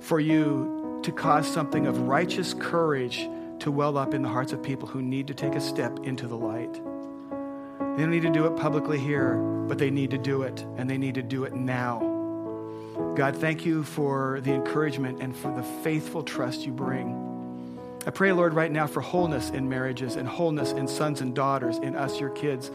for 0.00 0.18
you 0.18 1.00
to 1.04 1.12
cause 1.12 1.46
something 1.46 1.86
of 1.86 2.00
righteous 2.00 2.54
courage 2.54 3.28
to 3.66 3.72
well 3.72 3.98
up 3.98 4.14
in 4.14 4.22
the 4.22 4.28
hearts 4.28 4.52
of 4.52 4.62
people 4.62 4.86
who 4.86 5.02
need 5.02 5.26
to 5.26 5.34
take 5.34 5.56
a 5.56 5.60
step 5.60 5.98
into 6.04 6.28
the 6.28 6.36
light. 6.36 6.72
They 6.72 8.02
don't 8.02 8.12
need 8.12 8.22
to 8.22 8.30
do 8.30 8.46
it 8.46 8.56
publicly 8.56 8.96
here, 8.96 9.34
but 9.66 9.76
they 9.76 9.90
need 9.90 10.12
to 10.12 10.18
do 10.18 10.42
it, 10.42 10.64
and 10.76 10.88
they 10.88 10.96
need 10.96 11.16
to 11.16 11.22
do 11.22 11.42
it 11.42 11.52
now. 11.52 11.98
God, 13.16 13.36
thank 13.36 13.66
you 13.66 13.82
for 13.82 14.40
the 14.42 14.52
encouragement 14.52 15.20
and 15.20 15.36
for 15.36 15.52
the 15.52 15.64
faithful 15.82 16.22
trust 16.22 16.64
you 16.64 16.70
bring. 16.70 17.80
I 18.06 18.10
pray, 18.10 18.30
Lord, 18.30 18.54
right 18.54 18.70
now 18.70 18.86
for 18.86 19.00
wholeness 19.00 19.50
in 19.50 19.68
marriages 19.68 20.14
and 20.14 20.28
wholeness 20.28 20.70
in 20.70 20.86
sons 20.86 21.20
and 21.20 21.34
daughters, 21.34 21.78
in 21.78 21.96
us, 21.96 22.20
your 22.20 22.30
kids, 22.30 22.70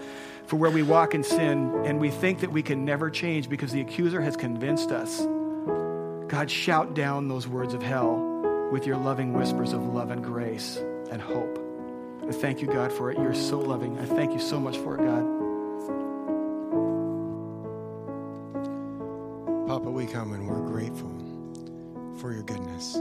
for 0.46 0.58
where 0.58 0.72
we 0.72 0.84
walk 0.84 1.16
in 1.16 1.24
sin 1.24 1.72
and 1.86 2.02
we 2.02 2.10
think 2.10 2.42
that 2.42 2.52
we 2.52 2.62
can 2.62 2.84
never 2.84 3.10
change 3.10 3.48
because 3.48 3.72
the 3.72 3.80
accuser 3.80 4.20
has 4.20 4.36
convinced 4.36 4.92
us. 4.92 5.22
God, 6.28 6.52
shout 6.52 6.94
down 6.94 7.30
those 7.30 7.48
words 7.48 7.74
of 7.74 7.82
hell 7.82 8.31
with 8.72 8.88
your 8.88 8.98
loving 8.98 9.34
whispers 9.34 9.74
of 9.74 9.86
love 9.86 10.12
and 10.12 10.24
grace 10.24 10.78
and 11.12 11.22
hope. 11.22 11.60
I 12.28 12.32
thank 12.32 12.62
you, 12.62 12.68
God, 12.68 12.94
for 12.94 13.12
it. 13.12 13.18
You're 13.18 13.34
so 13.34 13.60
loving. 13.60 14.00
I 14.00 14.06
thank 14.06 14.32
you 14.32 14.40
so 14.40 14.60
much 14.60 14.78
for 14.78 14.96
it, 14.96 15.06
God. 15.06 15.42
Papa, 19.68 19.90
we 19.90 20.06
come 20.06 20.34
and 20.34 20.48
we're 20.48 20.62
grateful 20.62 21.12
for 22.20 22.32
your 22.32 22.44
goodness. 22.44 22.98